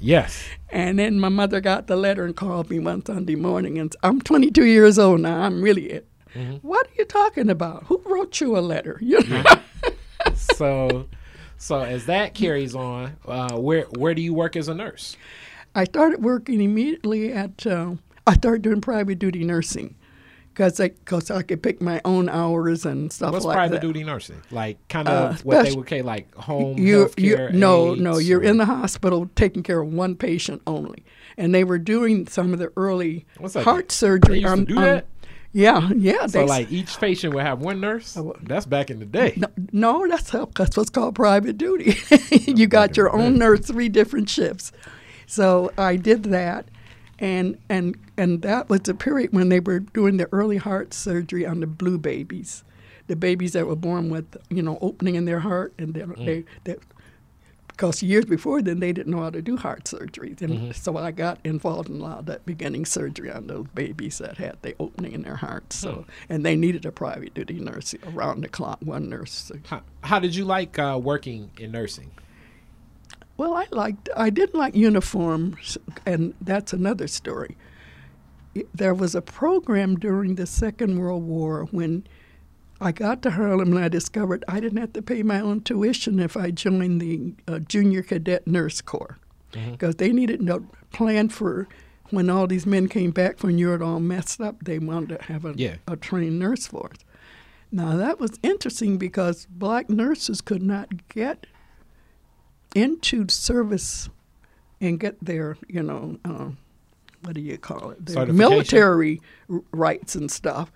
[0.00, 0.42] Yes.
[0.70, 4.20] and then my mother got the letter and called me one Sunday morning, and I'm
[4.22, 5.42] 22 years old now.
[5.42, 6.06] I'm really it.
[6.34, 6.66] Mm-hmm.
[6.66, 7.84] What are you talking about?
[7.84, 8.98] Who wrote you a letter?
[9.00, 9.42] You know?
[10.34, 11.08] So,
[11.56, 15.16] so as that carries on, uh, where where do you work as a nurse?
[15.74, 17.66] I started working immediately at.
[17.66, 17.94] Uh,
[18.26, 19.96] I started doing private duty nursing
[20.52, 23.80] because I, cause I could pick my own hours and stuff What's like private that.
[23.82, 24.40] duty nursing?
[24.50, 27.50] Like kind Uh, of what they would call like home you, health you, care.
[27.52, 31.02] no, no, you're or- in the hospital taking care of one patient only,
[31.38, 34.40] and they were doing some of the early heart They surgery.
[34.40, 35.06] used to do on- that?
[35.52, 36.26] Yeah, yeah.
[36.26, 38.16] So like each patient would have one nurse.
[38.16, 38.36] Oh.
[38.42, 39.34] That's back in the day.
[39.36, 41.98] No, no, that's how, that's what's called private duty.
[42.30, 44.70] you got your own nurse, three different shifts.
[45.26, 46.68] So I did that,
[47.18, 51.44] and and and that was the period when they were doing the early heart surgery
[51.44, 52.62] on the blue babies,
[53.08, 56.16] the babies that were born with you know opening in their heart, and mm.
[56.16, 56.76] they, they, they
[57.80, 61.12] because years before then they didn't know how to do heart surgeries, and so I
[61.12, 64.74] got involved in a lot of that beginning surgery on those babies that had the
[64.78, 65.76] opening in their hearts.
[65.76, 69.50] So and they needed a private duty nurse around the clock, one nurse.
[69.64, 72.10] How, how did you like uh, working in nursing?
[73.38, 74.10] Well, I liked.
[74.14, 77.56] I didn't like uniforms, and that's another story.
[78.74, 82.04] There was a program during the Second World War when
[82.80, 86.18] I got to Harlem and I discovered I didn't have to pay my own tuition
[86.18, 89.18] if I joined the uh, Junior Cadet Nurse Corps
[89.52, 91.68] because they needed no plan for
[92.10, 94.64] when all these men came back from Europe all messed up.
[94.64, 95.76] They wanted to have a, Yeah.
[95.86, 96.96] a trained nurse force.
[97.72, 101.46] Now that was interesting because black nurses could not get
[102.74, 104.08] into service
[104.80, 106.50] and get their, you know, uh,
[107.22, 108.06] what do you call it?
[108.06, 109.20] Their military
[109.72, 110.72] rights and stuff.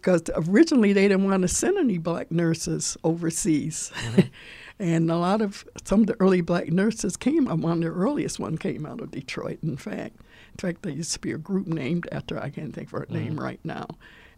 [0.00, 3.92] Because originally they didn't want to send any black nurses overseas.
[4.78, 7.98] and a lot of some of the early black nurses came, uh, one of the
[8.00, 10.16] earliest one came out of Detroit, in fact.
[10.52, 13.06] In fact, there used to be a group named after, I can't think of her
[13.10, 13.86] name right now.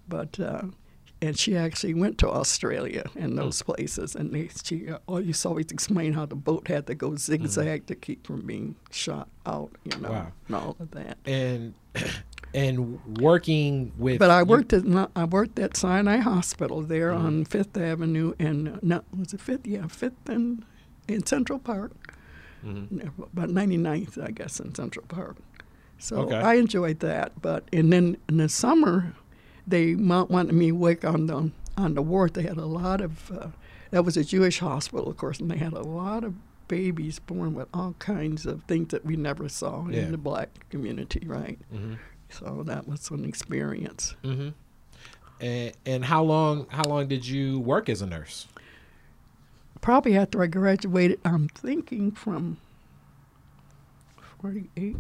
[0.08, 0.62] But, uh,
[1.20, 5.66] and she actually went to Australia and those places, and they, she uh, always always
[5.70, 9.96] explained how the boat had to go zigzag to keep from being shot out, you
[10.00, 10.32] know, Wow.
[10.48, 11.18] and all of that.
[11.24, 11.74] And
[12.54, 14.18] and working with.
[14.18, 14.84] But I worked at
[15.16, 17.26] I worked at Sinai Hospital there Mm-hmm.
[17.26, 19.66] on Fifth Avenue and no was it Fifth?
[19.66, 20.64] Yeah, Fifth and
[21.08, 22.14] in Central Park.
[22.64, 23.00] Mm-hmm.
[23.22, 25.36] About 99th, I guess, in Central Park.
[25.98, 26.36] So Okay.
[26.36, 27.40] I enjoyed that.
[27.42, 29.14] But and then in the summer,
[29.66, 32.34] they wanted me to work on the on the ward.
[32.34, 33.48] They had a lot of uh,
[33.90, 36.34] that was a Jewish hospital, of course, and they had a lot of
[36.68, 40.02] babies born with all kinds of things that we never saw Yeah.
[40.02, 41.58] in the black community, right?
[41.74, 41.98] Mhm.
[42.32, 44.14] So that was an experience.
[44.24, 44.48] Mm-hmm.
[45.40, 48.46] And, and how long how long did you work as a nurse?
[49.80, 52.58] probably after I graduated, I'm thinking from
[54.40, 54.96] 48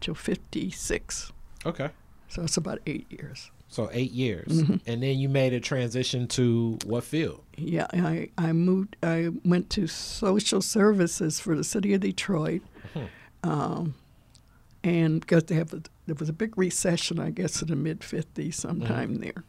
[0.00, 1.32] to 56.
[1.64, 1.88] Okay.
[2.28, 3.50] So it's about eight years.
[3.68, 4.76] So eight years, Mm-hmm.
[4.86, 7.42] and then you made a transition to what field?
[7.56, 12.62] Yeah, I, I moved, I went to social services for the city of Detroit.
[13.44, 13.94] Um,
[14.82, 18.00] and because they have a, there was a big recession, I guess, in the mid
[18.00, 19.44] 50s sometime there.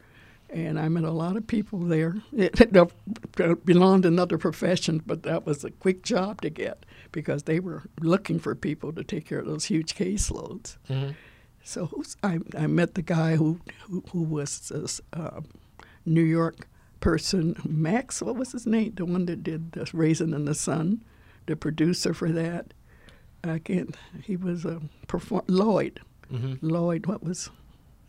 [0.50, 2.16] And I met a lot of people there.
[2.32, 7.60] It belonged to another profession, but that was a quick job to get because they
[7.60, 10.76] were looking for people to take care of those huge caseloads.
[10.90, 11.12] Mm-hmm.
[11.64, 15.40] So who's, I, I met the guy who who, who was this uh,
[16.04, 16.68] New York
[17.00, 18.20] person, Max.
[18.20, 18.92] What was his name?
[18.94, 21.02] The one that did the Raisin in the Sun,
[21.46, 22.74] the producer for that.
[23.44, 23.96] I can't.
[24.22, 26.00] He was a perform Lloyd.
[26.32, 26.66] Mm-hmm.
[26.66, 27.06] Lloyd.
[27.06, 27.50] What was?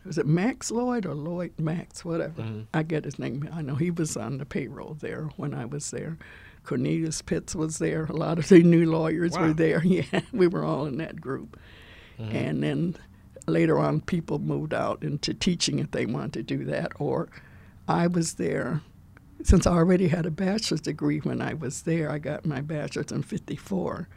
[0.04, 2.04] Was it Max Lloyd or Lloyd Max?
[2.04, 2.42] Whatever.
[2.42, 2.66] Mhm.
[2.74, 3.48] I get his name.
[3.52, 6.18] I know he was on the payroll there when I was there.
[6.62, 8.04] Cornelius Pitts was there.
[8.04, 9.48] A lot of the new lawyers Wow.
[9.48, 9.82] were there.
[9.84, 11.58] Yeah, we were all in that group.
[12.18, 12.36] Mm-hmm.
[12.36, 12.96] And then
[13.46, 16.92] later on, people moved out into teaching if they wanted to do that.
[16.98, 17.28] Or
[17.88, 18.82] I was there
[19.42, 22.10] since I already had a bachelor's degree when I was there.
[22.10, 24.08] I got my bachelor's in '54,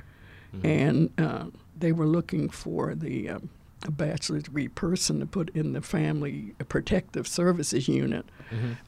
[0.63, 1.45] and uh,
[1.77, 3.49] they were looking for the um,
[3.85, 8.25] a bachelor's degree person to put in the family protective services unit,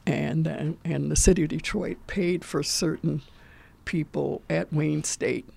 [0.06, 3.22] and uh, and the city of Detroit paid for certain
[3.84, 5.48] people at Wayne State,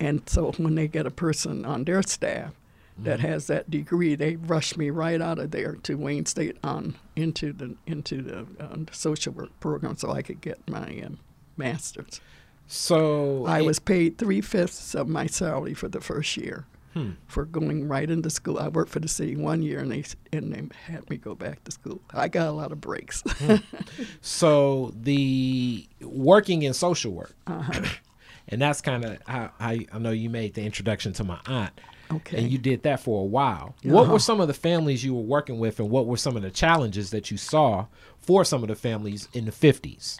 [0.00, 2.52] and so when they get a person on their staff
[2.98, 6.94] that has that degree, they rush me right out of there to Wayne State on
[7.14, 11.18] into the into the um, social work program so I could get my um,
[11.58, 12.20] master's.
[12.66, 17.10] So I was paid three fifths of my salary for the first year Hmm.
[17.26, 18.58] for going right into school.
[18.58, 20.02] I worked for the city one year, and they
[20.32, 20.62] and they
[20.92, 22.00] had me go back to school.
[22.14, 23.22] I got a lot of breaks.
[24.22, 27.82] So the working in social work, Uh-huh.
[28.48, 31.78] and that's kind of how I, I know you made the introduction to my aunt,
[32.12, 32.38] okay.
[32.38, 33.74] and you did that for a while.
[33.82, 34.12] What Uh-huh.
[34.14, 36.50] were some of the families you were working with, and what were some of the
[36.50, 37.86] challenges that you saw
[38.18, 40.18] for some of the families in the fifties?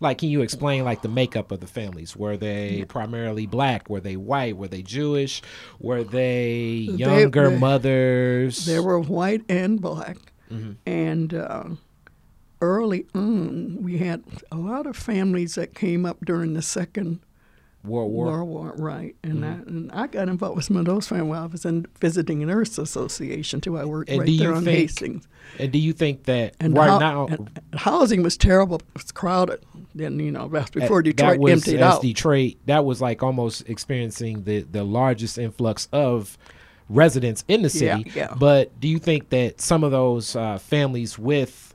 [0.00, 2.14] Like, can you explain like the makeup of the families?
[2.16, 3.90] Were they primarily black?
[3.90, 4.56] Were they white?
[4.56, 5.42] Were they Jewish?
[5.80, 8.64] Were they They- younger they- mothers?
[8.66, 10.16] There were white and black,
[10.52, 10.72] Mm-hmm.
[10.86, 11.64] and uh,
[12.60, 17.20] early on, we had a lot of families that came up during the Second
[17.88, 18.26] World War.
[18.26, 19.14] World War, right?
[19.22, 19.44] And, Mm-hmm.
[19.44, 21.30] I, and I got involved with some of those families.
[21.30, 23.78] while I was in visiting Nurse Association too.
[23.78, 25.28] I worked And right there on think- Hastings.
[25.58, 28.76] And do you think that And right hou- now, and housing was terrible.
[28.76, 29.64] It was crowded.
[29.94, 32.02] Then you know that's before Detroit that was, emptied as out.
[32.02, 36.36] Detroit, that was like almost experiencing the the largest influx of
[36.88, 38.10] residents in the city.
[38.14, 38.34] yeah.
[38.38, 41.74] But do you think that some of those uh, families with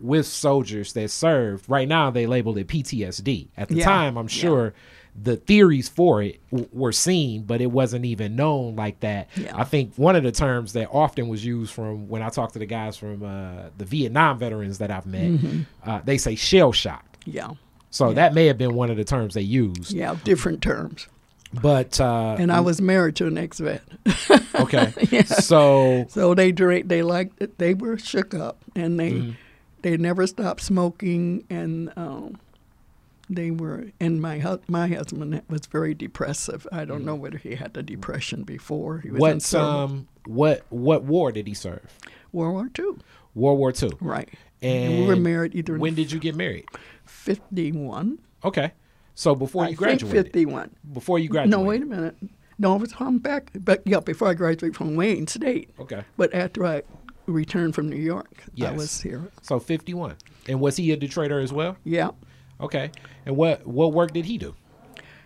[0.00, 3.48] with soldiers that served right now they labeled it PTSD.
[3.56, 4.28] At the Yeah, time, I'm yeah.
[4.28, 4.74] sure
[5.20, 9.28] the theories for it w- were seen, but it wasn't even known like that.
[9.36, 9.52] Yeah.
[9.54, 12.58] I think one of the terms that often was used from when I talk to
[12.58, 15.60] the guys from uh, the Vietnam veterans that I've met, Mm-hmm.
[15.88, 17.04] uh, they say shell shock.
[17.26, 17.50] yeah,
[17.90, 18.14] So Yeah.
[18.14, 19.92] that may have been one of the terms they used.
[19.92, 21.08] yeah, different terms.
[21.60, 23.82] But uh, And I was married to an ex-vet,
[24.54, 24.94] okay.
[25.10, 25.24] Yeah.
[25.24, 26.88] So so they drank.
[26.88, 27.58] They liked it.
[27.58, 29.34] They were shook up, and they Mhm.
[29.82, 32.38] they never stopped smoking, and um,
[33.34, 33.86] they were.
[34.00, 36.66] And my hu- my husband was very depressive.
[36.72, 38.98] I don't know whether he had the depression before.
[39.00, 41.82] He was in what um what what war did he serve?
[42.32, 42.98] World War Two,
[43.34, 43.90] World War Two.
[44.00, 44.28] right?
[44.62, 46.66] And we were married either When did you get married?
[47.04, 48.18] fifty-one.
[48.44, 48.72] Okay.
[49.14, 50.24] So before I you graduated.
[50.26, 50.70] fifty-one.
[50.92, 51.50] Before you graduated.
[51.58, 52.16] No, wait a minute.
[52.58, 55.70] No, I was home back, but yeah, before I graduated from Wayne State.
[55.80, 56.04] Okay.
[56.16, 56.82] But after I
[57.26, 59.30] returned from New York, I was here.
[59.42, 60.16] So 51.
[60.48, 61.76] And was he a Detroiter as well?
[61.84, 62.10] Yeah,
[62.62, 62.90] Okay.
[63.26, 64.54] And what what work did he do?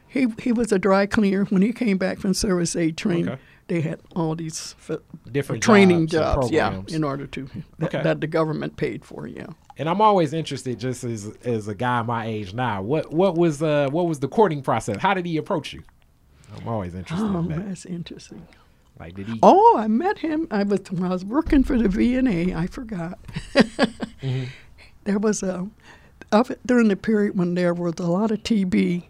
[0.09, 1.45] he he was a dry cleaner.
[1.47, 3.41] When he came back from service aid training, Okay.
[3.69, 4.99] they had all these f-
[5.31, 8.03] Different training jobs, jobs, yeah, in order to that, Okay.
[8.03, 9.27] that the government paid for.
[9.27, 9.47] Yeah.
[9.79, 12.81] And I'm always interested, just as as a guy my age now.
[12.83, 14.97] What what was uh what was the courting process?
[14.99, 15.83] How did he approach you?
[16.57, 17.67] I'm always interested Oh, in that.
[17.69, 18.47] that's interesting.
[18.99, 19.39] Like, did he?
[19.43, 20.47] Oh, I met him.
[20.51, 22.55] I was when I was working for the VNA.
[22.57, 23.19] I forgot.
[23.55, 24.45] Mm-hmm.
[25.05, 25.69] There was a
[26.67, 29.05] during the period when there was a lot of TB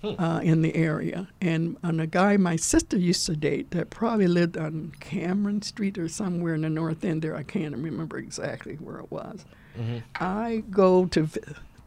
[0.00, 0.14] Hmm.
[0.22, 4.28] uh, in the area, and and a guy my sister used to date that probably
[4.28, 7.34] lived on Cameron Street or somewhere in the north end there.
[7.34, 9.44] I can't remember exactly where it was.
[9.76, 9.98] Mm-hmm.
[10.20, 11.28] I go to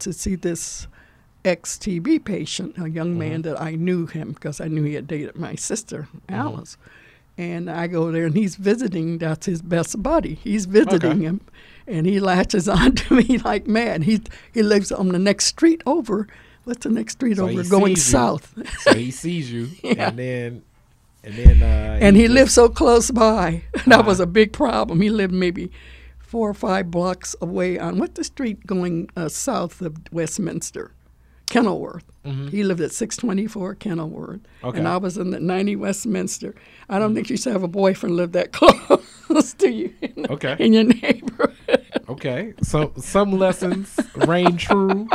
[0.00, 0.86] to see this
[1.42, 3.54] ex TB patient, a young man Mm-hmm.
[3.54, 6.34] that I knew him because I knew he had dated my sister Mm-hmm.
[6.34, 6.76] Alice.
[7.38, 9.16] And I go there, and he's visiting.
[9.16, 10.34] That's his best buddy.
[10.34, 11.22] He's visiting Okay.
[11.24, 11.40] him,
[11.86, 14.04] and he latches on to me like mad.
[14.04, 14.20] He
[14.52, 16.26] he lives on the next street over.
[16.64, 17.62] What's the next street So over?
[17.64, 20.08] Going south, So he sees you, Yeah.
[20.10, 20.62] and then
[21.24, 23.62] and then uh, and he just- lives so close by.
[23.86, 24.24] that was Ah.
[24.24, 25.00] a big problem.
[25.00, 25.70] He lived maybe
[26.18, 30.92] four or five blocks away on what's the street going uh, south of Westminster,
[31.52, 32.04] Kenilworth.
[32.24, 32.48] Mhm.
[32.50, 34.78] He lived at 624 Kenilworth, Okay.
[34.78, 36.54] and I was in the 90 Westminster.
[36.88, 40.56] I don't think you should have a boyfriend live that close to you in, Okay.
[40.58, 41.54] in your neighborhood.
[42.08, 43.94] Okay, so some lessons
[44.26, 45.08] reign true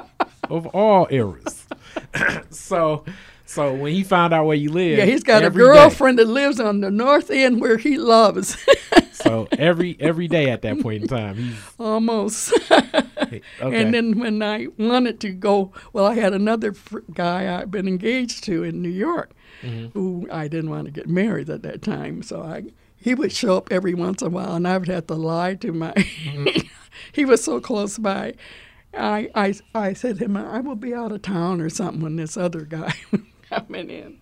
[0.49, 1.65] of all eras.
[2.51, 3.03] so,
[3.47, 6.19] so when he found out where you live, Yeah, he's got a every day- girlfriend
[6.19, 8.55] that lives on the north end where he loves.
[9.11, 12.53] so every every day at that point in time, he's Almost.
[12.71, 13.41] okay.
[13.61, 17.87] And then when I wanted to go, well, I had another fr- guy I'd been
[17.87, 19.31] engaged to in New York,
[19.63, 19.87] Mm-hmm.
[19.97, 22.21] who I didn't want to get married at that time.
[22.21, 25.07] So I, he would show up every once in a while, and I would have
[25.07, 25.93] to lie to my.
[25.93, 26.67] Mm-hmm.
[27.11, 28.35] he was so close by.
[28.93, 32.17] I, I, I said to him, I will be out of town or something when
[32.17, 32.93] this other guy
[33.49, 34.19] coming in.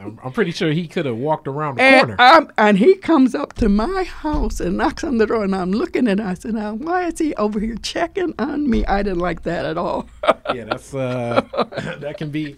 [0.00, 2.16] I'm, I'm pretty sure he could have walked around the And, corner.
[2.20, 5.72] I'm, and he comes up to my house and knocks on the door, and I'm
[5.72, 6.24] looking at it.
[6.24, 8.86] I said, now, why is he over here checking on me?
[8.86, 10.08] I didn't like that at all.
[10.54, 11.42] yeah, that's uh,
[11.98, 12.56] that can be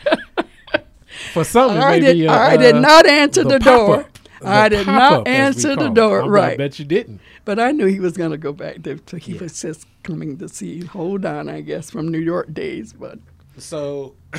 [1.33, 1.71] for some.
[1.71, 4.07] I did, be a, I did uh, not answer the, door.
[4.43, 6.59] The I did not answer the door, I'm right.
[6.59, 7.21] bet you didn't.
[7.47, 8.99] But I knew he was going to go back there.
[9.07, 9.41] So he Yeah.
[9.43, 12.93] was just coming to see, hold on, I guess, from New York days.
[12.93, 13.19] But
[13.59, 14.15] So,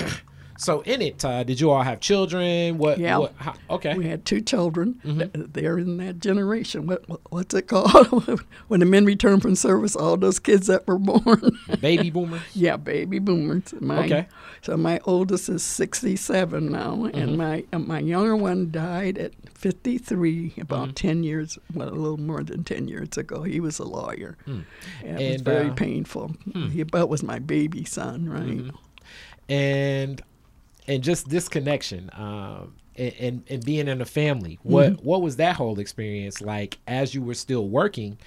[0.62, 2.78] So in it, uh, did you all have children?
[2.78, 3.00] What?
[3.00, 3.18] Yeah.
[3.18, 3.96] What, how, okay.
[3.96, 5.02] We had two children.
[5.04, 5.46] Mm-hmm.
[5.54, 6.86] They're in that generation.
[6.86, 8.40] What, what what's it called?
[8.68, 11.58] when the men return from service, all those kids that were born.
[11.82, 12.42] Baby boomers.
[12.54, 13.74] yeah, baby boomers.
[13.80, 14.28] My, Okay.
[14.62, 17.18] So my oldest is 67 now, Mm-hmm.
[17.18, 21.08] and my uh, my younger one died at 53, about Mm-hmm.
[21.08, 23.42] 10 years, well, a little more than 10 years ago.
[23.44, 24.38] He was a lawyer.
[24.46, 24.66] And
[25.04, 26.36] it was very uh, painful.
[26.72, 28.72] He about was my baby son, right?
[29.50, 30.22] and
[30.88, 35.38] and just this connection um and, and and being in a family what what was
[35.38, 38.18] that whole experience like as you were still working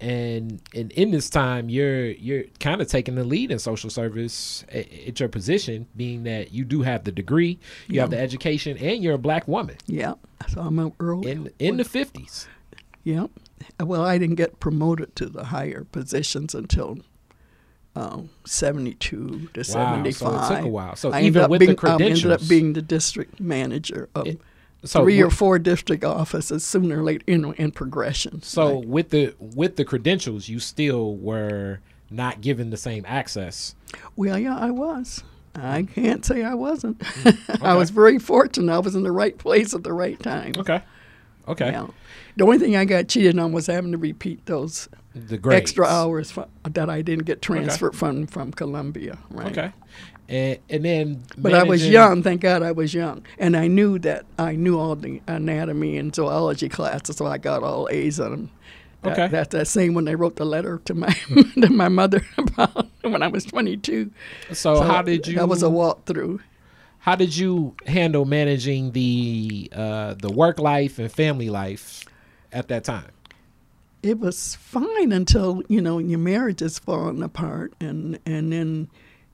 [0.00, 4.64] and and in this time you're you're kind of taking the lead in social service
[4.70, 8.76] at, at your position being that you do have the degree you have the education
[8.78, 10.14] and you're a black woman Yeah.
[10.48, 11.30] So I'm a early.
[11.30, 12.46] in in the 50s
[13.04, 13.26] Yeah.
[13.80, 16.98] Well, I didn't get promoted to the higher positions until
[17.96, 20.48] um, 72 to Wow, so it 75.
[20.48, 20.96] took a while.
[20.96, 24.40] So I even with the being, I ended up being the district manager of It-
[24.84, 28.42] so three or four district offices sooner or later, know, in progression.
[28.42, 28.86] so Right.
[28.88, 31.80] with the with the credentials you still were
[32.10, 33.74] not given the same access
[34.16, 35.22] well, yeah, I was.
[35.54, 36.98] I can't say I wasn't.
[36.98, 38.72] Mm, I was very fortunate.
[38.74, 40.52] I was in the right place at the right time.
[40.58, 40.82] okay
[41.48, 41.94] okay Now,
[42.36, 45.60] The only thing I got cheated on was having to repeat those the grades.
[45.62, 46.32] extra hours
[46.64, 49.18] that I didn't get transferred from from Columbia.
[49.30, 49.46] Right.
[49.56, 49.72] Okay.
[50.28, 52.22] And and then But I was young.
[52.22, 56.14] Thank God I was young, and I knew that I knew all the anatomy and
[56.14, 58.50] zoology classes, so I got all A's on them.
[59.02, 59.28] That- Okay.
[59.28, 61.08] That's that same when they wrote the letter to my
[61.60, 64.10] to my mother about when I was 22.
[64.54, 66.40] So, how did you That was a walkthrough.
[67.00, 72.06] how did you handle managing the uh the work life and family life
[72.50, 73.10] at that time?
[74.04, 78.88] It was fine until you know your marriage is falling apart and and then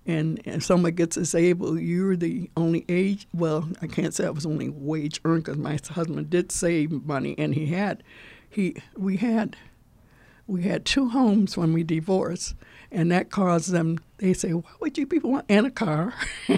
[0.06, 4.46] and if someone gets disabled you're the only age well i can't say i was
[4.46, 8.02] only wage earned because my husband did save money and he had
[8.48, 9.56] he we had
[10.46, 12.54] we had two homes when we divorced
[12.92, 16.14] and that caused them they say why would you people want and a car?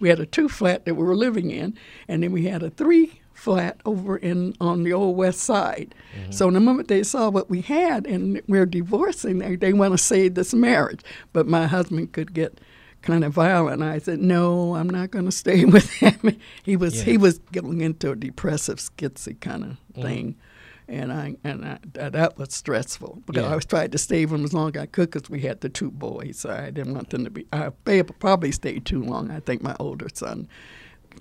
[0.00, 1.76] We had a two flat that we were living in
[2.06, 6.32] and then we had a three flat over in on the old west side mm-hmm.
[6.32, 9.98] so the moment they saw what we had and we're divorcing they, they want to
[9.98, 11.00] save this marriage
[11.32, 12.60] but my husband could get
[13.00, 16.98] kind of violent i said no i'm not going to stay with him he was
[16.98, 17.04] Yeah.
[17.04, 20.02] he was going into a depressive schizzy kind of mm-hmm.
[20.02, 20.36] thing
[20.88, 23.52] and I and I, that, that was stressful because Yeah.
[23.52, 25.60] I was trying to stay with him as long as I could because we had
[25.60, 26.38] the two boys.
[26.38, 27.46] So I didn't want them to be.
[27.52, 27.70] I
[28.18, 29.30] probably stayed too long.
[29.30, 30.48] I think my older son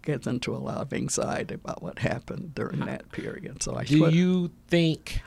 [0.01, 3.61] gets into a lot of anxiety about what happened during that period.
[3.63, 5.21] So I Do you think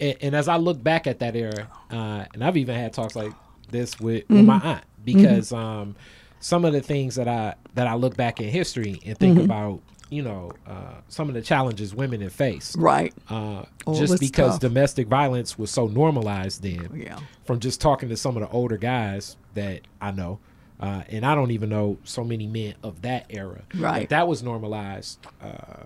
[0.00, 3.16] and, and as I look back at that era, uh, and I've even had talks
[3.16, 3.32] like
[3.70, 5.96] this with, with my aunt because um,
[6.40, 9.80] some of the things that I that I look back in history and think about,
[10.10, 12.76] you know, uh, some of the challenges women have faced.
[12.78, 13.12] right.
[13.28, 14.60] Uh, Oh, just because tough.
[14.60, 16.90] domestic violence was so normalized then.
[16.94, 17.18] Yeah.
[17.46, 20.40] From just talking to some of the older guys that I know,
[20.80, 23.62] uh, and I don't even know so many men of that era.
[23.74, 24.08] That Right.
[24.10, 25.18] that was normalized.
[25.42, 25.84] Uh,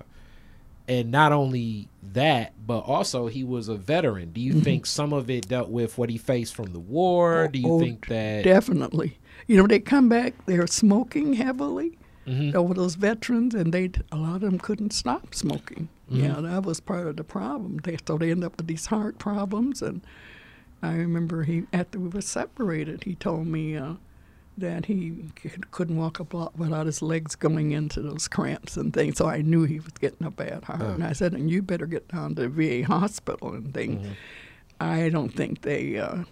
[0.88, 4.32] and not only that, but also he was a veteran.
[4.32, 7.48] Do you think some of it dealt with what he faced from the war?
[7.48, 7.74] Do you Mm-hmm.
[7.74, 8.42] Oh, think that?
[8.44, 9.18] Definitely.
[9.46, 12.54] You know, they come back, they're smoking heavily Mhm.
[12.54, 15.88] over those veterans, and they a lot of them couldn't stop smoking.
[16.10, 16.24] Mm-hmm.
[16.24, 17.78] Yeah, that was part of the problem.
[17.82, 19.82] They, so they end up with these heart problems.
[19.82, 20.02] And
[20.82, 23.94] I remember he, after we were separated, he told me uh,
[24.58, 25.14] that he
[25.70, 29.16] couldn't walk a block without his legs going into those cramps and things.
[29.16, 30.82] So I knew he was getting a bad heart.
[30.82, 34.06] And I said, and you better get down to VA hospital and things.
[34.78, 36.24] I don't think they, uh,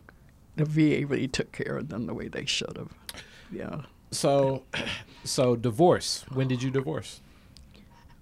[0.56, 2.92] the VA really took care of them the way they should have.
[3.50, 3.82] Yeah.
[4.10, 4.64] So,
[5.24, 6.24] so divorce.
[6.32, 7.20] When did you divorce?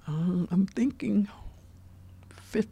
[0.06, 1.28] Uh, I'm thinking,
[2.30, 2.68] fifth.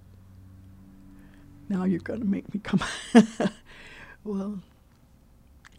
[1.68, 2.80] Now you're going to make me come.
[4.24, 4.60] well,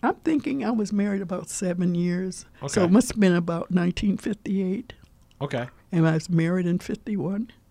[0.03, 2.45] I'm thinking I was married about seven years.
[2.67, 4.93] So it must have been about 1958.
[5.41, 5.67] Okay.
[5.91, 7.51] And I was married in 51.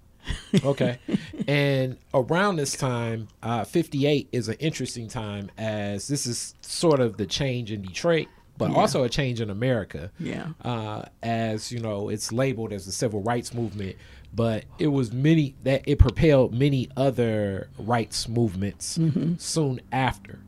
[0.64, 0.98] Okay.
[1.46, 7.16] and around this time, uh, 58 is an interesting time as this is sort of
[7.16, 8.26] the change in Detroit,
[8.58, 8.76] but Yeah.
[8.76, 10.10] also a change in America.
[10.18, 10.48] Yeah.
[10.62, 13.94] Uh, as you know, it's labeled as the civil rights movement,
[14.34, 18.98] but it was many that it propelled many other rights movements
[19.38, 20.40] soon after.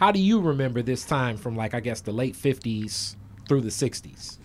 [0.00, 3.68] How do you remember this time from like I guess the late 50s through the
[3.68, 4.38] 60s?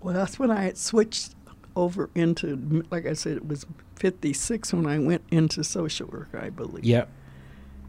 [0.00, 1.34] Well, that's when I had switched
[1.74, 3.66] over into, like I said, it was
[3.96, 6.84] 56 when I went into social work, I believe.
[6.84, 7.10] Yep.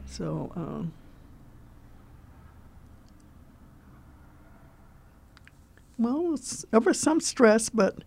[0.07, 0.91] So, um,
[5.99, 6.35] well,
[6.71, 8.03] there was some stress, but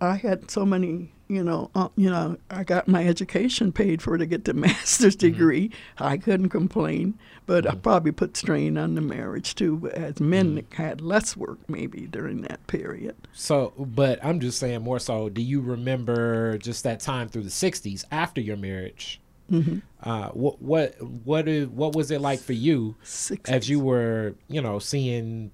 [0.00, 4.18] I had so many, you know, uh, you know, I got my education paid for
[4.18, 5.32] to get the master's Mm-hmm.
[5.32, 5.70] degree.
[5.98, 7.80] I couldn't complain, but I Mm-hmm.
[7.80, 12.66] probably put strain on the marriage too, as men had less work maybe during that
[12.66, 13.16] period.
[13.32, 15.28] So, but I'm just saying more so.
[15.28, 19.20] Do you remember just that time through the '60s after your marriage?
[19.50, 19.78] Mm-hmm.
[20.02, 24.60] Uh, what what what what was it like for you Six as you were, you
[24.60, 25.52] know, seeing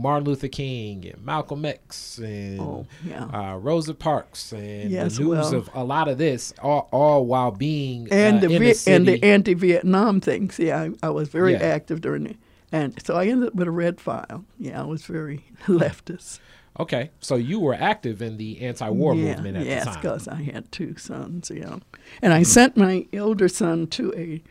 [0.00, 3.24] Martin Luther King and Malcolm X and Oh, yeah.
[3.24, 7.26] uh, Rosa Parks and Yes, the news well- of a lot of this, all, all
[7.26, 10.58] while being and uh, the in the and the anti-Vietnam things.
[10.58, 11.58] Yeah, I, I was very Yeah.
[11.62, 12.36] active during it,
[12.72, 14.44] and so I ended up with a red file.
[14.58, 16.40] Yeah, I was very leftist.
[16.78, 19.94] okay, so you were active in the anti-war yeah, movement at yes, the time.
[19.94, 21.50] Yes, because I had two sons.
[21.54, 21.76] Yeah,
[22.22, 24.42] and I sent my elder son to a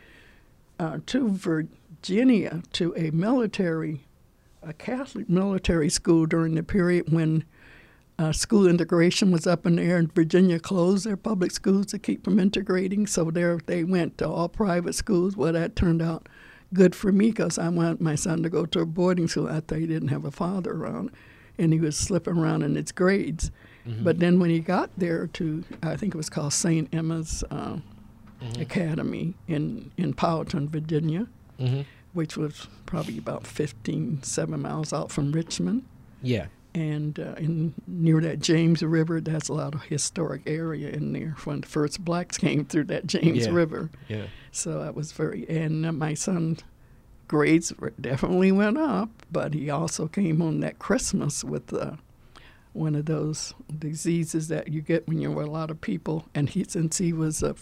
[0.82, 4.04] uh, to Virginia to a military,
[4.62, 7.44] a Catholic military school during the period when.
[8.20, 12.00] Uh, school integration was up in the air, and Virginia closed their public schools to
[12.00, 13.06] keep from integrating.
[13.06, 15.36] So there they went to all private schools.
[15.36, 16.28] Well, that turned out
[16.74, 19.46] good for me because I wanted my son to go to a boarding school.
[19.48, 21.12] I thought he didn't have a father around,
[21.58, 23.52] and he was slipping around in his grades.
[23.86, 26.92] But then when he got there to, I think it was called St.
[26.92, 27.76] Emma's uh,
[28.58, 31.28] Academy in, in Powhatan, Virginia,
[31.60, 31.84] Mhm.
[32.18, 35.84] Which was probably about 15, seven miles out from Richmond.
[36.22, 41.12] Yeah, And uh, in, near that James River, that's a lot of historic area in
[41.12, 43.52] there when the first blacks came through that James Yeah.
[43.52, 43.90] River.
[44.08, 44.26] yeah.
[44.50, 46.64] So I was very, and uh, my son's
[47.28, 51.92] grades definitely went up, but he also came home that Christmas with uh,
[52.72, 56.26] one of those diseases that you get when you're with a lot of people.
[56.34, 57.54] And he, since he was a,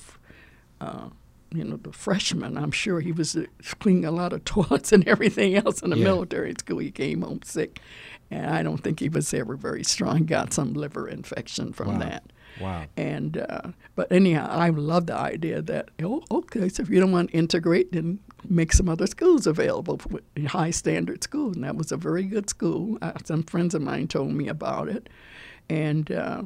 [0.81, 1.09] uh,
[1.55, 3.45] you know, the freshman, I'm sure he was uh,
[3.79, 6.05] cleaning a lot of toilets and everything else in the Yeah.
[6.05, 6.79] military school.
[6.79, 7.81] He came home sick,
[8.31, 10.25] and I don't think he was ever very strong.
[10.27, 11.99] Got some liver infection from Wow.
[12.01, 12.23] that.
[12.61, 12.87] Wow.
[12.97, 17.13] And uh, but anyhow, I love the idea that oh, okay, so if you don't
[17.13, 18.19] want to integrate, then
[18.49, 21.55] make some other schools available, for high standard schools.
[21.57, 22.97] And that was a very good school.
[23.03, 25.09] Uh, some friends of mine told me about it,
[25.69, 26.43] and uh,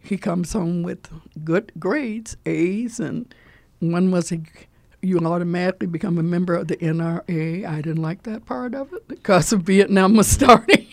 [0.00, 1.08] he comes home with
[1.44, 3.34] good grades, A's, and
[3.80, 4.40] one was a,
[5.02, 7.64] you automatically become a member of the NRA.
[7.66, 10.86] I didn't like that part of it because of Vietnam was starting.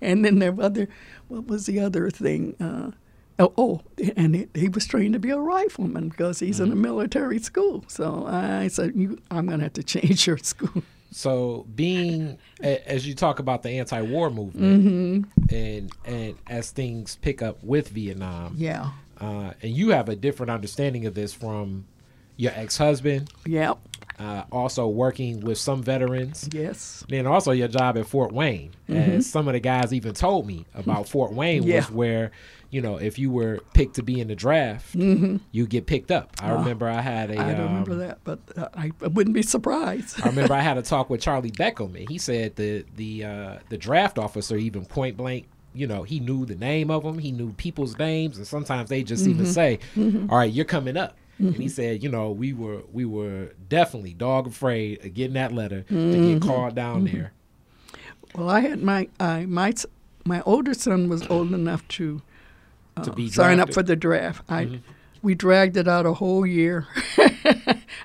[0.00, 0.88] and then there were other,
[1.28, 2.54] what was the other thing?
[2.60, 2.90] Uh,
[3.38, 3.80] oh, oh,
[4.16, 7.84] and he, he was trained to be a rifleman because he's in a military school.
[7.88, 10.82] So I said, you, I'm going to have to change your school.
[11.10, 17.40] So, being a- as you talk about the anti-war movement, and and as things pick
[17.40, 18.90] up with Vietnam, Yeah.
[19.20, 21.86] Uh, and you have a different understanding of this from
[22.36, 23.78] your ex-husband, Yep.
[24.18, 27.04] uh, also working with some veterans, Yes.
[27.08, 28.72] then also your job at Fort Wayne.
[28.88, 31.76] As some of the guys even told me about Fort Wayne Yeah.
[31.76, 32.32] was where,
[32.70, 36.32] you know, if you were picked to be in the draft, you get picked up.
[36.42, 36.58] I Ah.
[36.58, 37.38] remember I had a.
[37.38, 40.20] I don't remember um, that, but uh, I, I wouldn't be surprised.
[40.24, 43.56] I remember I had a talk with Charlie Beckham, and he said the the uh,
[43.68, 47.32] the draft officer even point blank, you know, he knew the name of them, he
[47.32, 49.52] knew people's names, and sometimes they just even mm-hmm.
[49.52, 50.30] say, mm-hmm.
[50.30, 51.68] "All right, you're coming up." And he mm-hmm.
[51.68, 56.38] said, you know, we were we were definitely dog afraid of getting that letter to
[56.38, 57.32] get called down there.
[58.34, 59.74] Well, I had my I my
[60.24, 62.22] my older son was old enough to,
[62.96, 64.44] uh, To be uh, sign up for the draft.
[64.48, 64.80] I
[65.22, 66.86] we dragged it out a whole year.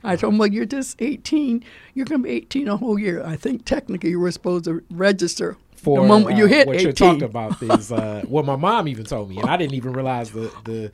[0.04, 1.64] I told him, "Well, you're just 18.
[1.94, 3.24] You're going to be 18 a whole year.
[3.24, 6.76] I think technically you were supposed to register For the moment you uh, hit what
[6.76, 9.76] 18." you're talking about is uh, what my mom even told me, and I didn't
[9.76, 10.92] even realize the the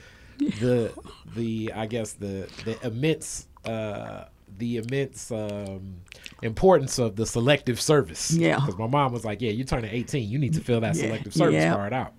[0.59, 0.93] the
[1.35, 4.25] the I guess the the immense uh,
[4.57, 5.95] the immense um,
[6.41, 8.31] importance of the selective service.
[8.31, 8.59] Yeah.
[8.59, 10.29] because my mom was like, "Yeah, you're turning 18.
[10.29, 11.73] You need to fill that Yeah, selective service yeah.
[11.73, 12.13] card out."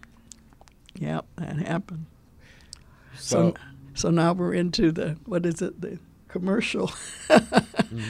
[0.99, 2.07] Yep, that happened.
[3.19, 3.55] So, So,
[3.95, 5.81] so now we're into the what is it?
[5.81, 5.99] The
[6.29, 6.89] commercial
[7.87, 8.01] Mm-hmm.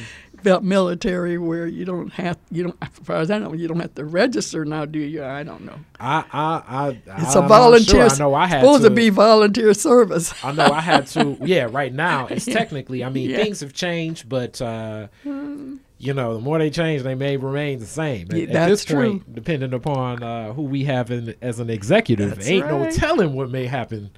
[0.40, 3.80] About military where you don't have you don't as far as I know you don't
[3.80, 5.24] have to register now, do you?
[5.24, 5.78] I don't know.
[6.00, 8.08] I I I It's I'm a volunteer.
[8.08, 8.14] Sure.
[8.16, 10.32] I know I had supposed to, to be volunteer service.
[10.44, 11.36] I know I had to.
[11.46, 13.04] Yeah, right now it's technically.
[13.04, 13.36] I mean, Yeah.
[13.38, 17.86] things have changed, but uh, you know, the more they change, they may remain the
[17.86, 18.28] same.
[18.30, 19.10] At, Yeah, at that's this true.
[19.10, 23.34] point, depending upon uh, who we have in, as an executive, That's ain't no telling
[23.34, 24.10] what may happen.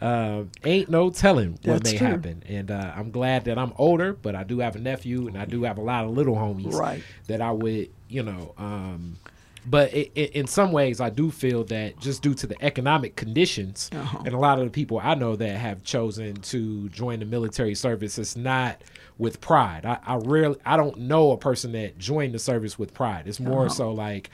[0.00, 2.06] Uh, ain't no telling what That's may true.
[2.08, 2.42] happen.
[2.48, 5.44] And uh, I'm glad that I'm older, but I do have a nephew, and I
[5.44, 7.02] do have a lot of little homies Right.
[7.28, 8.54] that I would, you know.
[8.58, 9.16] Um,
[9.66, 13.16] but i i in some ways, I do feel that just due to the economic
[13.16, 14.18] conditions, Uh-huh.
[14.26, 17.74] and a lot of the people I know that have chosen to join the military
[17.74, 18.82] service, it's not
[19.16, 19.86] with pride.
[19.86, 23.26] I, I rarely, I don't know a person that joined the service with pride.
[23.26, 23.74] It's more Uh-huh.
[23.74, 24.28] so like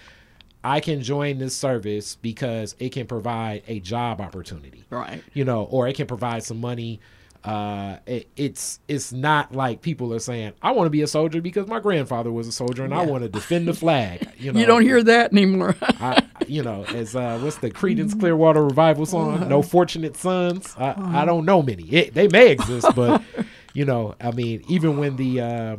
[0.62, 5.22] I can join this service because it can provide a job opportunity, Right.
[5.32, 7.00] you know, or it can provide some money.
[7.42, 11.40] Uh, it, it's it's not like people are saying I want to be a soldier
[11.40, 14.28] because my grandfather was a soldier and I want to defend the flag.
[14.38, 15.74] You know, You don't hear that anymore.
[15.82, 19.48] I, you know, as uh, what's the Creedence Clearwater Revival song?
[19.48, 20.74] No fortunate sons.
[20.78, 21.84] I, I don't know many.
[21.84, 23.22] It, they may exist, but
[23.74, 25.76] you know, I mean, even when the, uh,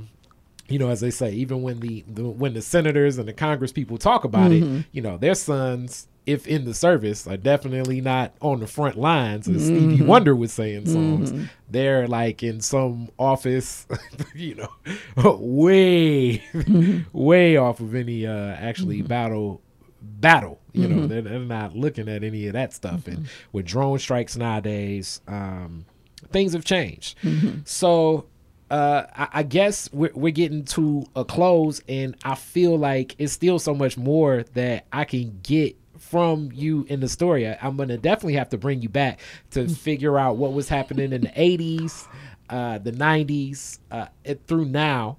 [0.71, 3.71] you know, as they say, even when the, the when the senators and the Congress
[3.71, 4.81] people talk about it, mm-hmm.
[4.91, 9.47] you know, their sons, if in the service, are definitely not on the front lines,
[9.47, 10.07] as Stevie mm-hmm.
[10.07, 11.31] Wonder was saying songs.
[11.31, 11.45] Mm-hmm.
[11.69, 13.87] They're like in some office,
[14.35, 16.43] you know, way,
[17.13, 19.61] way off of any uh, actually battle
[20.01, 20.59] battle.
[20.73, 23.07] You know, they're, they're not looking at any of that stuff.
[23.07, 25.85] And with drone strikes nowadays, um,
[26.31, 27.17] things have changed.
[27.65, 28.25] So
[28.71, 33.33] uh, I, I guess we're, we're getting to a close, and I feel like it's
[33.33, 37.47] still so much more that I can get from you in the story.
[37.47, 39.19] I, I'm gonna definitely have to bring you back
[39.51, 42.07] to figure out what was happening in the 80s,
[42.49, 45.17] uh, the 90s, uh, it, through now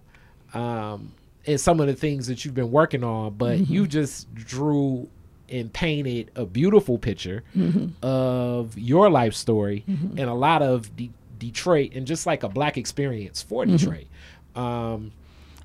[0.54, 1.12] um,
[1.46, 5.08] and some of the things that you've been working on, but you just drew
[5.48, 7.42] and painted a beautiful picture
[8.02, 11.10] of your life story and a lot of De-
[11.46, 14.06] Detroit and just like a black experience for Detroit.
[14.54, 15.10] Um,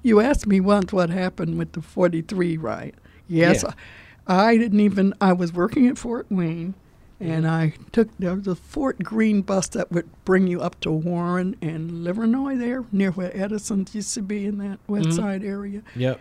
[0.02, 2.96] You asked me once what happened with the 43 riot.
[3.28, 3.74] Yes, Yeah.
[4.26, 6.74] I didn't even, I was working at Fort Wayne
[7.20, 7.54] and Mm-hmm.
[7.54, 11.56] I took, there was a Fort Greene bus that would bring you up to Warren
[11.62, 15.16] and Livernois there, near where Edison used to be in that west Mhm.
[15.16, 15.82] side area.
[15.96, 16.20] yep.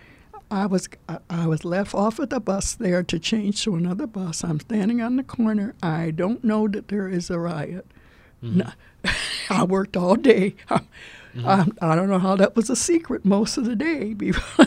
[0.51, 4.07] I was I, I was left off at the bus there to change to another
[4.07, 4.45] bus.
[4.45, 5.75] I'm standing on the corner.
[5.83, 7.85] I don't know that there is a riot.
[8.43, 8.71] No,
[9.51, 10.55] I worked all day.
[10.71, 10.81] I,
[11.45, 14.15] I, I don't know how that was a secret most of the day.
[14.15, 14.67] before-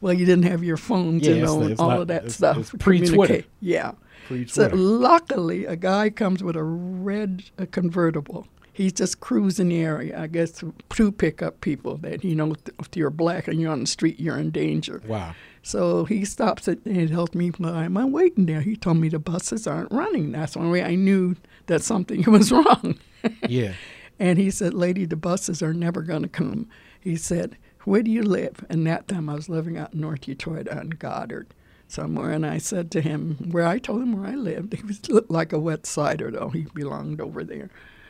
[0.00, 2.08] well, you didn't have your phones, Yeah, you it's- know, and it's all not- of
[2.08, 2.74] that it's- stuff.
[2.78, 3.12] pre-Twitter.
[3.12, 3.46] communicate.
[3.60, 3.92] Yeah.
[3.92, 4.76] So Pre-Twitter.
[4.76, 8.48] luckily, a guy comes with a red uh convertible.
[8.72, 12.54] He's just cruising the area, I guess, to, to pick up people that you know.
[12.80, 15.00] If you're black and you're on the street, you're in danger.
[15.06, 15.34] Wow.
[15.62, 18.96] So he stops it and he tells me, "Why am I waiting there?" He told
[18.98, 20.32] me the buses aren't running.
[20.32, 21.36] That's the only way I knew
[21.66, 22.98] that something was wrong.
[23.48, 23.72] Yeah.
[24.18, 26.70] And he said, Lady, the buses are never going to come.
[26.98, 28.64] He said, Where do you live?
[28.70, 31.48] And that time I was living out in North Detroit on Goddard
[31.86, 32.30] somewhere.
[32.30, 34.72] And I said to him, Where I told him where I lived.
[34.72, 36.48] He was looked like a West Sider, though.
[36.48, 37.68] He belonged over there.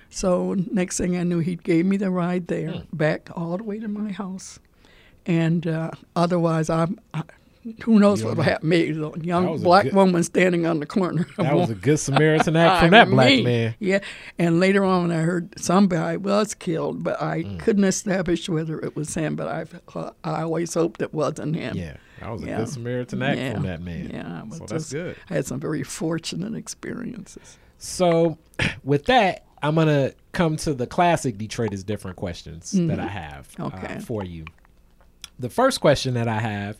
[0.08, 2.96] So next thing I knew, he gave me the ride there, Hmm.
[2.96, 4.60] back all the way to my house.
[5.26, 7.00] And uh, otherwise, I'm.
[7.12, 7.24] I,
[7.84, 8.68] who knows You what don't would happen?
[8.68, 11.26] Me, That young black good- woman standing on the corner.
[11.36, 13.74] That was a good Samaritan act from that black mean, man.
[13.78, 14.00] Yeah,
[14.38, 17.58] and later on, I heard somebody was killed, but I Mm.
[17.58, 19.36] couldn't establish whether it was him.
[19.36, 19.64] But I,
[19.98, 21.76] uh, I always hoped it wasn't him.
[21.76, 21.96] Yeah.
[22.20, 23.54] That was a good Samaritan act Yeah.
[23.54, 24.10] from that man.
[24.12, 25.16] Yeah, I was So that's good.
[25.28, 27.58] I had some very fortunate experiences.
[27.78, 28.38] So,
[28.84, 33.48] with that, I'm gonna come to the classic Detroit is different questions that I have
[33.58, 34.44] uh, for you.
[35.38, 36.78] The first question that I have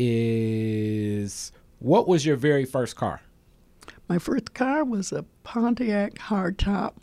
[0.00, 3.20] is, what was your very first car?
[4.08, 6.94] My first car was a Pontiac hardtop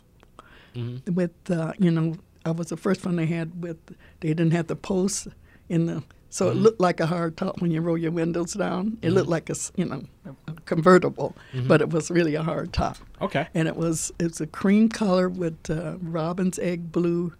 [0.74, 1.14] Mhm.
[1.14, 3.78] with, uh, you know, I was the first one they had with.
[4.20, 5.26] They didn't have the posts
[5.68, 8.98] in the, so it looked like a hardtop when you roll your windows down.
[9.02, 10.02] It looked like a, you know,
[10.46, 11.34] a, convertible,
[11.66, 12.96] but it was really a hardtop.
[13.20, 13.48] Okay.
[13.54, 17.32] and it was it's a cream color with uh, robin's egg blue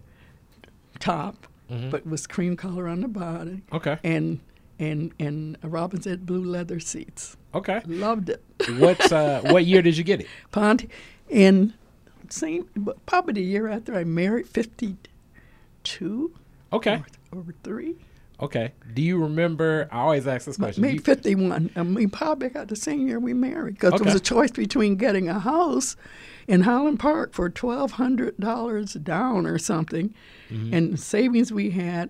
[0.99, 1.89] top, Mhm.
[1.91, 3.97] but it was cream color on the body, Okay.
[4.03, 4.39] and
[4.79, 7.35] and and a robin's egg blue leather seats.
[7.53, 7.81] Okay.
[7.85, 8.41] Loved it.
[8.77, 10.27] What uh, what year did you get it?
[10.51, 10.85] Ponte,
[11.29, 11.73] in
[12.29, 12.67] same
[13.05, 14.95] probably the year after I married, fifty
[15.83, 16.33] two
[16.71, 17.01] Okay.
[17.33, 17.95] or, or three.
[18.41, 18.71] Okay.
[18.93, 19.89] Do you remember?
[19.91, 20.81] I always ask this question.
[20.81, 21.71] Maybe you- 51.
[21.75, 24.95] I mean, probably got the same year we married because it was a choice between
[24.95, 25.97] getting a house
[26.47, 30.13] in Highland Park for $1,200 down or something
[30.49, 30.73] Mm-hmm.
[30.73, 32.09] and the savings we had.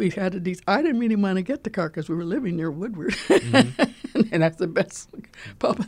[0.00, 0.62] We had these.
[0.66, 4.22] I didn't really want to get the car because we were living near Woodward, Mm-hmm.
[4.32, 5.10] and that's the best.
[5.58, 5.86] Papa,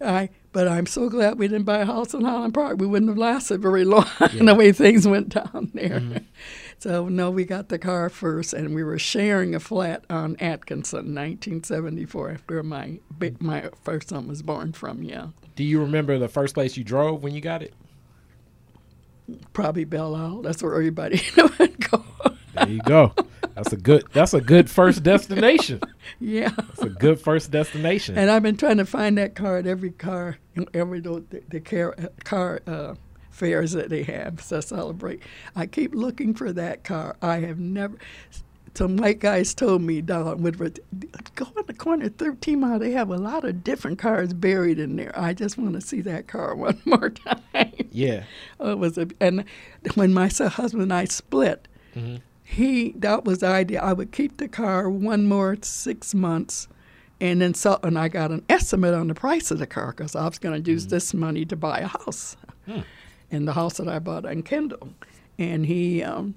[0.00, 0.28] I.
[0.52, 2.78] But I'm so glad we didn't buy a house in Highland Park.
[2.78, 6.00] We wouldn't have lasted very long the way things went down there.
[6.00, 6.18] Mm-hmm.
[6.80, 11.14] So no, we got the car first, and we were sharing a flat on Atkinson,
[11.14, 12.98] 1974, after my
[13.40, 15.02] my first son was born from.
[15.02, 17.72] Yeah, Do you remember the first place you drove when you got it?
[19.54, 20.42] probably Belle Isle.
[20.42, 21.22] That's where everybody
[21.58, 22.04] would go.
[22.54, 23.14] There you go.
[23.54, 24.04] That's a good.
[24.12, 25.80] That's a good first destination.
[26.20, 28.18] yeah, it's a good first destination.
[28.18, 30.38] and I've been trying to find that car at every car,
[30.72, 32.94] every the, the car, car uh,
[33.30, 35.22] fairs that they have to celebrate.
[35.54, 37.16] I keep looking for that car.
[37.22, 37.96] I have never.
[38.74, 40.80] some white guys told me down Woodward,
[41.36, 42.80] go in the corner 13 mile.
[42.80, 45.12] They have a lot of different cars buried in there.
[45.14, 47.72] I just want to see that car one more time.
[47.92, 48.24] Yeah.
[48.58, 49.44] Oh, it was a, and
[49.94, 52.16] when my husband and I split, Mm-hmm.
[52.44, 53.80] He that was the idea.
[53.80, 56.68] I would keep the car one more six months,
[57.20, 60.14] and then so and I got an estimate on the price of the car because
[60.14, 62.80] I was going to use this money to buy a house, Hmm.
[63.30, 64.90] and the house that I bought in Kendall,
[65.38, 66.02] and he.
[66.02, 66.34] Um,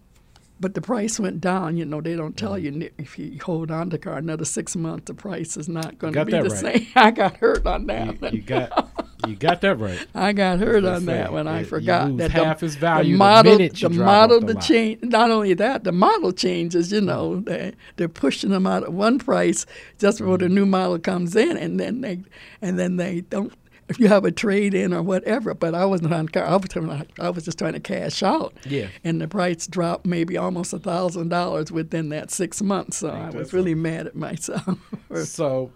[0.60, 1.78] but the price went down.
[1.78, 4.76] You know, they don't tell you if you hold on to the car another six
[4.76, 6.52] months, the price is not going to be the right.
[6.52, 6.88] same.
[6.96, 8.20] I got hurt on that.
[8.34, 8.90] You, you got
[9.26, 10.06] you got that right.
[10.14, 11.48] I got hurt on that one.
[11.48, 14.62] I forgot that half the, its value the the model, you the model, the the
[14.62, 15.02] change.
[15.04, 16.92] Not only that, the model changes.
[16.92, 19.66] You know, they they're pushing them out at one price
[19.98, 20.44] just before Mm-hmm.
[20.44, 22.22] the new model comes in, and then they
[22.62, 23.54] and then they don't.
[23.90, 26.44] If you have a trade in or whatever, but I wasn't on car.
[26.44, 28.54] I was, trying- I was just trying to cash out.
[28.66, 28.88] Yeah.
[29.06, 32.98] And the price dropped maybe almost a thousand dollars within that six months.
[32.98, 34.78] So Ain't I was really mad at myself.
[35.24, 35.72] So,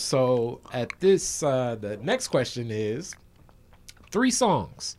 [0.00, 3.14] so at this, uh, the next question is
[4.10, 4.96] three songs.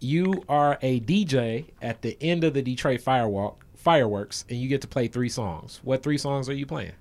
[0.00, 4.80] You are a DJ at the end of the Detroit Firewalk fireworks, and you get
[4.82, 5.80] to play three songs.
[5.84, 6.92] What three songs are you playing?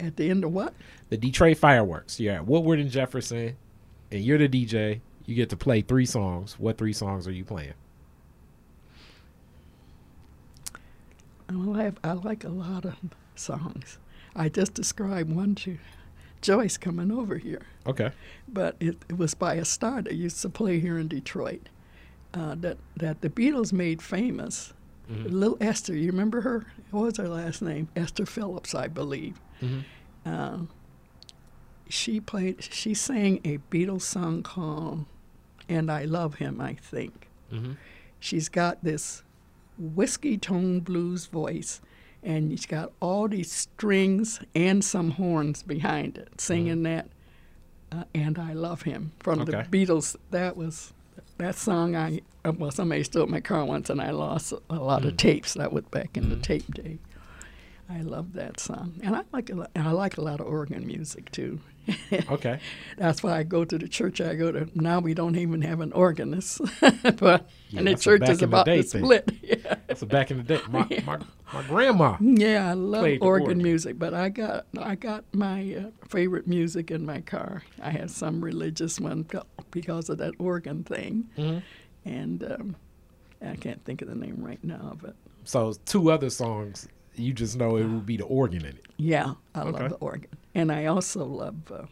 [0.00, 0.74] at the end of what?
[1.08, 2.20] The Detroit Fireworks.
[2.20, 3.56] You're at Woodward and Jefferson,
[4.10, 5.00] and you're the DJ.
[5.26, 6.58] You get to play three songs.
[6.58, 7.74] What three songs are you playing?
[11.48, 12.94] I, have, I like a lot of
[13.34, 13.98] songs.
[14.36, 15.78] I just described one to
[16.40, 18.10] Joyce coming over here, Okay.
[18.48, 21.68] but it, it was by a star that used to play here in Detroit
[22.34, 24.72] uh, that, that the Beatles made famous.
[25.10, 26.66] Little Esther, you remember her?
[26.90, 27.88] What was her last name?
[27.96, 29.40] Esther Phillips, I believe.
[29.62, 29.84] Mhm.
[30.26, 30.58] Uh,
[31.88, 35.06] she played, she sang a Beatles song called
[35.66, 37.72] And I Love Him, I think Mm-hmm.
[38.20, 39.22] she's got this
[39.78, 41.80] whiskey tone blues voice
[42.22, 47.08] and she's got all these strings and some horns behind it singing that
[47.92, 49.52] uh, and i love him from Okay.
[49.70, 50.16] the beatles.
[50.30, 50.92] That was
[51.38, 55.04] that song i uh, well somebody stole my car once and i lost a, lot
[55.04, 56.98] of tapes that was back in the tape day.
[57.90, 58.94] I love that song.
[59.02, 61.60] And i like a lot, and i like a lot of organ music too
[62.30, 62.58] Okay.
[62.98, 64.68] that's why I go to the church I go to.
[64.74, 68.66] Now we don't even have an organist, but Yeah, and the church is the about
[68.66, 69.04] to thing.
[69.04, 69.30] split.
[69.42, 69.76] Yeah.
[69.94, 71.18] So back in the day, my my,
[71.52, 72.16] my grandma.
[72.20, 73.62] yeah, I love organ, organ.
[73.62, 77.62] music, but I got I got my uh, favorite music in my car.
[77.82, 79.26] I have some religious one
[79.70, 81.62] because of that organ thing, Mhm.
[82.04, 82.76] and um,
[83.42, 87.56] I can't think of the name right now, but So two other songs, you just
[87.56, 88.84] know it will be the organ in it.
[88.98, 89.70] yeah, I Okay.
[89.80, 91.84] love the organ, and I also love uh,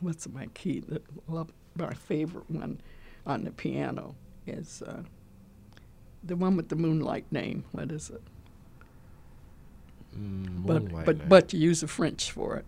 [0.00, 0.80] what's my key?
[0.80, 2.80] The, love, my favorite one
[3.26, 4.14] on the piano
[4.46, 5.02] is uh,
[6.22, 7.64] the one with the moonlight name.
[7.72, 8.22] What is it?
[10.16, 11.28] Mm, But but Night.
[11.28, 12.66] but you use the French for it.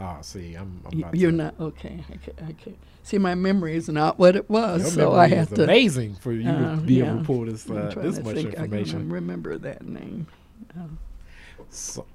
[0.00, 2.04] oh, see, I'm, I'm about You're to, not okay.
[2.10, 2.78] I can't, I can't.
[3.02, 5.62] See, my memory is not what it was, Your so I have to.
[5.64, 8.64] amazing for you uh, to be able to pull this uh, this much think I
[8.64, 9.00] information.
[9.00, 10.26] can remember that name.
[11.70, 12.06] So,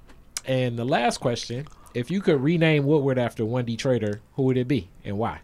[0.46, 4.66] and the last question: If you could rename Woodward after one Detroiter, who would it
[4.68, 5.40] be and why?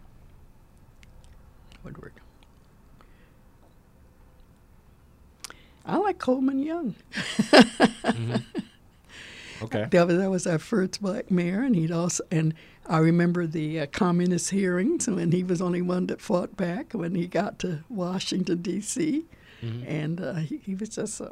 [1.83, 2.13] Woodward.
[5.85, 6.95] I like Coleman Young.
[9.61, 9.87] Okay.
[9.91, 12.53] That was, that was our first black mayor, and he'd also and
[12.87, 17.13] I remember the uh, communist hearings when he was only one that fought back when
[17.13, 19.25] he got to Washington D.C.
[19.61, 19.83] Mhm.
[19.85, 21.31] and uh, he, he was just uh,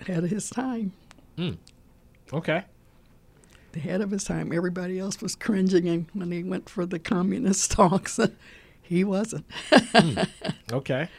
[0.00, 0.92] ahead of his time.
[2.32, 2.62] Okay.
[3.74, 4.52] Ahead of his time.
[4.52, 8.18] Everybody else was cringing and when he went for the communist talks.
[8.82, 9.46] he wasn't.
[10.72, 11.08] Okay.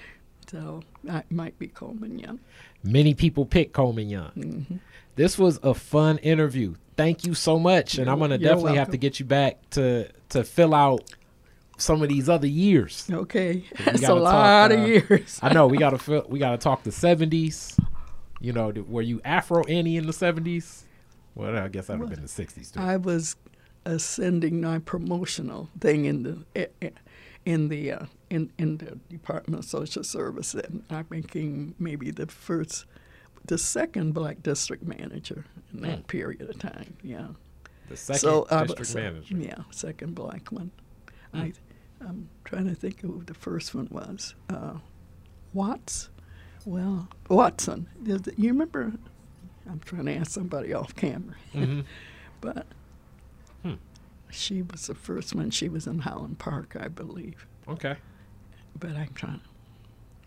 [0.50, 2.40] So that might be Coleman Young.
[2.84, 4.32] Many people pick Coleman Young.
[4.32, 4.76] Mm-hmm.
[5.16, 6.74] This was a fun interview.
[6.98, 10.10] Thank you so much, and I'm gonna You're definitely have to get you back to
[10.30, 11.14] to fill out
[11.78, 13.08] some of these other years.
[13.12, 15.40] Okay, that's a gotta talk, lot uh, of years.
[15.44, 17.78] I know we gotta fill, we gotta talk the '70s.
[18.42, 20.84] You know, were you Afro Annie in the '70s?
[21.40, 22.80] Well, I guess I would have been in the '60s too.
[22.82, 23.36] I was
[23.86, 26.90] ascending my promotional thing in the eh, eh,
[27.46, 32.28] in the uh, in in the Department of Social Service, and I became maybe the
[32.28, 32.86] first,
[33.46, 36.04] the second black district manager in that Hmm.
[36.06, 36.98] period of time.
[37.04, 37.28] Yeah.
[37.88, 39.36] the second so district was- manager.
[39.38, 40.72] Yeah, second black one.
[41.34, 41.54] I
[42.02, 44.36] I'm trying to think of who the first one was.
[44.50, 44.76] Uh,
[45.54, 46.10] Watts.
[46.66, 47.88] Well, Watson.
[48.38, 48.94] You remember?
[49.70, 51.36] I'm trying to ask somebody off camera.
[51.54, 51.86] Mhm.
[52.42, 52.66] But
[53.64, 53.74] Hmm.
[54.32, 55.50] she was the first one.
[55.52, 57.46] She was in Highland Park, I believe.
[57.68, 57.96] Okay.
[58.80, 59.42] But I'm trying,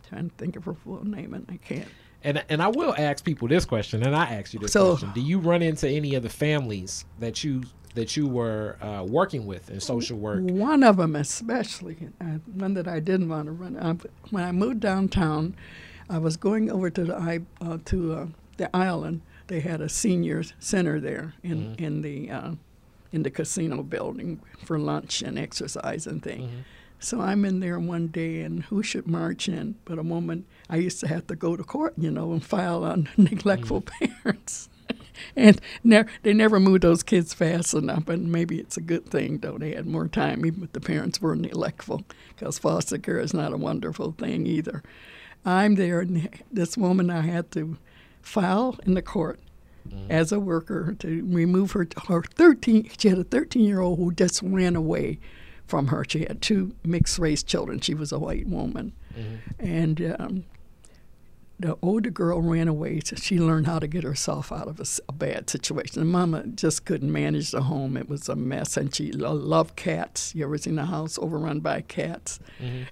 [0.09, 1.89] trying to think of her full name, and I can't.
[2.25, 5.11] And and I will ask people this question, and I ask you this So- question:
[5.15, 7.63] Do you run into any of the families that you
[7.95, 10.41] that you were uh, working with in social work?
[10.43, 13.77] One of them, especially, uh, one that I didn't want to run.
[13.77, 13.95] Uh,
[14.31, 15.55] when I moved downtown,
[16.09, 18.27] I was going over to the uh, to uh,
[18.59, 19.23] the island.
[19.53, 21.85] They had a senior center there in mm-hmm.
[21.85, 22.53] in the uh,
[23.13, 26.45] in the casino building for lunch and exercise and thing.
[26.45, 26.61] Mm-hmm.
[27.01, 30.47] So I'm in there one day, and who should march in but a woman?
[30.71, 34.23] I used to have to go to court, you know, and file on neglectful mm-hmm.
[34.23, 34.71] parents.
[35.37, 38.09] and ne- they never moved those kids fast enough.
[38.09, 39.59] And maybe it's a good thing, though.
[39.59, 43.53] They had more time, even if the parents were neglectful, because foster care is not
[43.53, 44.83] a wonderful thing either.
[45.45, 47.77] I'm there, and this woman I had to
[48.23, 49.41] file in the court
[50.09, 54.13] as a worker to remove her her 13 she had a 13 year old who
[54.13, 55.19] just ran away
[55.67, 56.05] from her.
[56.09, 57.81] She had two mixed race children.
[57.81, 58.93] She was a white woman.
[59.59, 60.45] And um,
[61.59, 65.13] the older girl ran away so she learned how to get herself out of a
[65.13, 66.01] bad situation.
[66.01, 67.97] The mama just couldn't manage the home.
[67.97, 70.35] It was a mess and she lo- loved cats.
[70.35, 72.39] You ever seen a house overrun by cats?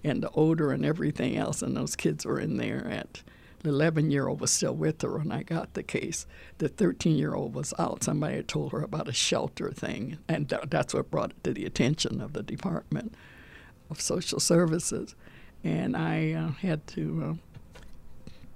[0.04, 3.22] And the odor and everything else and those kids were in there at
[3.62, 6.26] the 11 year old was still with her when I got the case.
[6.58, 8.04] The 13 year old was out.
[8.04, 11.52] Somebody had told her about a shelter thing, and tha- that's what brought it to
[11.52, 13.14] the attention of the Department
[13.90, 15.14] of Social Services.
[15.62, 17.38] And I uh, had to,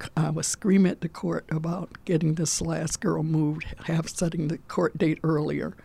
[0.00, 4.48] uh, I was screaming at the court about getting this last girl moved, half setting
[4.48, 5.76] the court date earlier.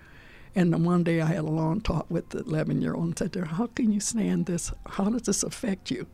[0.56, 3.18] And then one day I had a long talk with the 11 year old and
[3.18, 4.72] said to her, How can you stand this?
[4.86, 6.08] How does this affect you?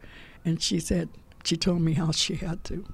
[0.43, 1.09] And she said,
[1.45, 2.85] She told me how she had to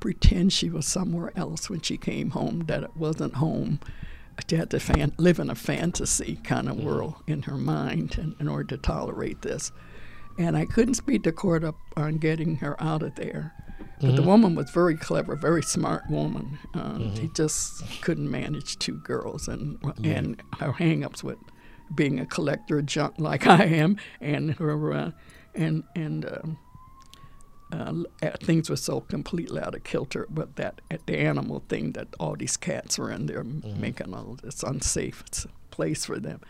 [0.00, 3.80] pretend she was somewhere else when she came home, that it wasn't home.
[4.48, 8.34] She had to fan, live in a fantasy kind of world in her mind in,
[8.40, 9.70] in order to tolerate this.
[10.38, 13.54] And I couldn't speed the court up on getting her out of there.
[14.00, 16.58] But the woman was very clever, very smart woman.
[16.74, 21.38] Uh, She just couldn't manage two girls, and and her hang-ups with
[21.94, 25.10] being a collector of junk like I am, and her uh,
[25.54, 26.58] and and um,
[27.74, 30.26] uh, uh, things were so completely out of kilter.
[30.30, 34.14] But that at the animal thing that all these cats were in there m making
[34.14, 36.40] all this unsafe it's a place for them.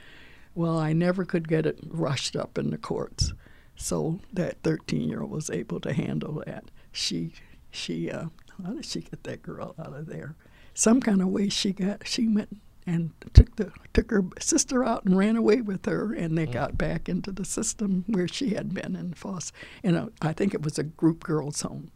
[0.55, 3.33] Well, I never could get it rushed up in the courts,
[3.75, 6.71] so that 13-year-old was able to handle that.
[6.93, 7.33] She
[7.71, 8.27] she uh,
[8.65, 10.37] how did she get that girl out of there?
[10.75, 15.05] Some kind of way she got she went and took the took her sister out
[15.05, 16.53] and ran away with her, and they mm.
[16.53, 19.57] got back into the system where she had been in foster.
[19.83, 21.91] You uh, know, I think it was a group girls' home,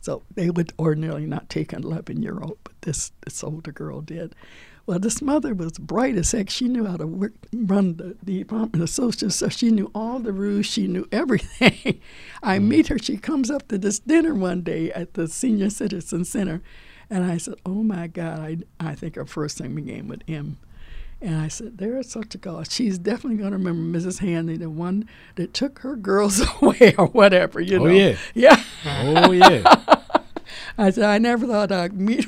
[0.00, 4.00] so they would ordinarily not take an 11 year old, but this this older girl
[4.00, 4.34] did.
[4.86, 6.50] Well, this mother was bright as heck.
[6.50, 9.52] She knew how to work, run the, the Department of Social Stuff.
[9.52, 10.66] She knew all the rules.
[10.66, 12.00] She knew everything.
[12.42, 12.66] I mm.
[12.66, 12.98] meet her.
[12.98, 16.62] She comes up to this dinner one day at the Senior Citizen Center,
[17.10, 18.38] and I said, "Oh my God!"
[18.80, 20.58] I I think her first name began with M.
[21.22, 22.64] And I said, there is such a girl.
[22.64, 24.20] She's definitely going to remember Mrs.
[24.20, 27.90] Hanley, the one that took her girls away or whatever, you Oh, know.
[27.90, 28.16] yeah.
[28.32, 28.62] Yeah.
[28.86, 29.62] Oh yeah,
[30.78, 32.24] I said, I never thought I'd meet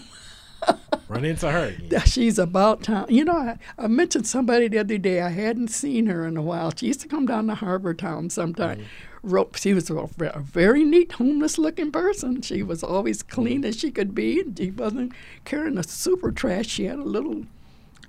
[1.08, 1.72] run into her.
[2.04, 3.06] she's about town.
[3.08, 5.22] You know, I, I mentioned somebody the other day.
[5.22, 6.70] I hadn't seen her in a while.
[6.76, 8.78] She used to come down to Harbor Town sometime.
[8.78, 8.86] Mm-hmm.
[9.22, 12.42] Ro- She was a a very neat, homeless-looking person.
[12.42, 13.68] She was always clean mm-hmm.
[13.68, 14.40] as she could be.
[14.40, 15.12] and She wasn't
[15.44, 16.66] carrying a super trash.
[16.66, 17.44] She had a little,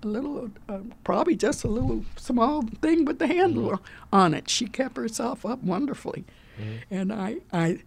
[0.02, 4.16] a little, uh, probably just a little small thing with the handle mm-hmm.
[4.16, 4.50] on it.
[4.50, 6.26] She kept herself up wonderfully,
[6.60, 6.94] mm-hmm.
[6.94, 7.84] and I, I,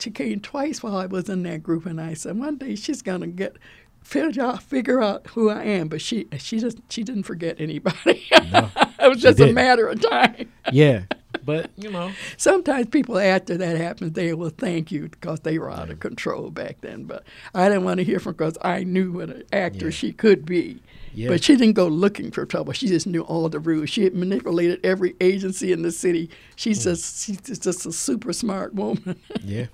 [0.00, 3.02] she came twice while I was in that group, and I said one day she's
[3.02, 3.56] gonna get
[4.02, 5.88] figure out, figure out who I am.
[5.88, 8.26] But she she just she didn't forget anybody.
[8.30, 9.54] it was just a didn't.
[9.54, 10.50] matter of time.
[10.72, 11.02] Yeah,
[11.46, 15.70] but you know, Sometimes people after that happens, they will thank you because they were
[15.70, 17.04] out of control back then.
[17.04, 17.24] But
[17.54, 19.90] I didn't want to hear from because I knew what an actor Yeah.
[19.92, 20.82] she could be.
[21.14, 21.28] Yeah.
[21.28, 22.74] But she didn't go looking for trouble.
[22.74, 23.88] She just knew all the rules.
[23.88, 26.28] She had manipulated every agency in the city.
[26.56, 26.90] She's hmm.
[26.90, 29.18] just she's just a super smart woman.
[29.42, 29.66] yeah.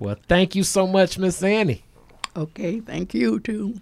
[0.00, 1.84] Well, thank you so much, Miss Annie.
[2.34, 3.76] okay, thank you too.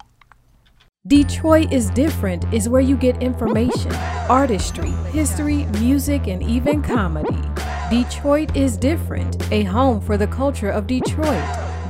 [1.07, 3.93] Detroit is Different is where you get information,
[4.27, 7.39] artistry, history, music, and even comedy.
[7.89, 11.41] Detroit is Different, a home for the culture of Detroit.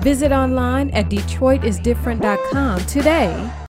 [0.02, 3.52] Visit online at DetroitisDifferent.com today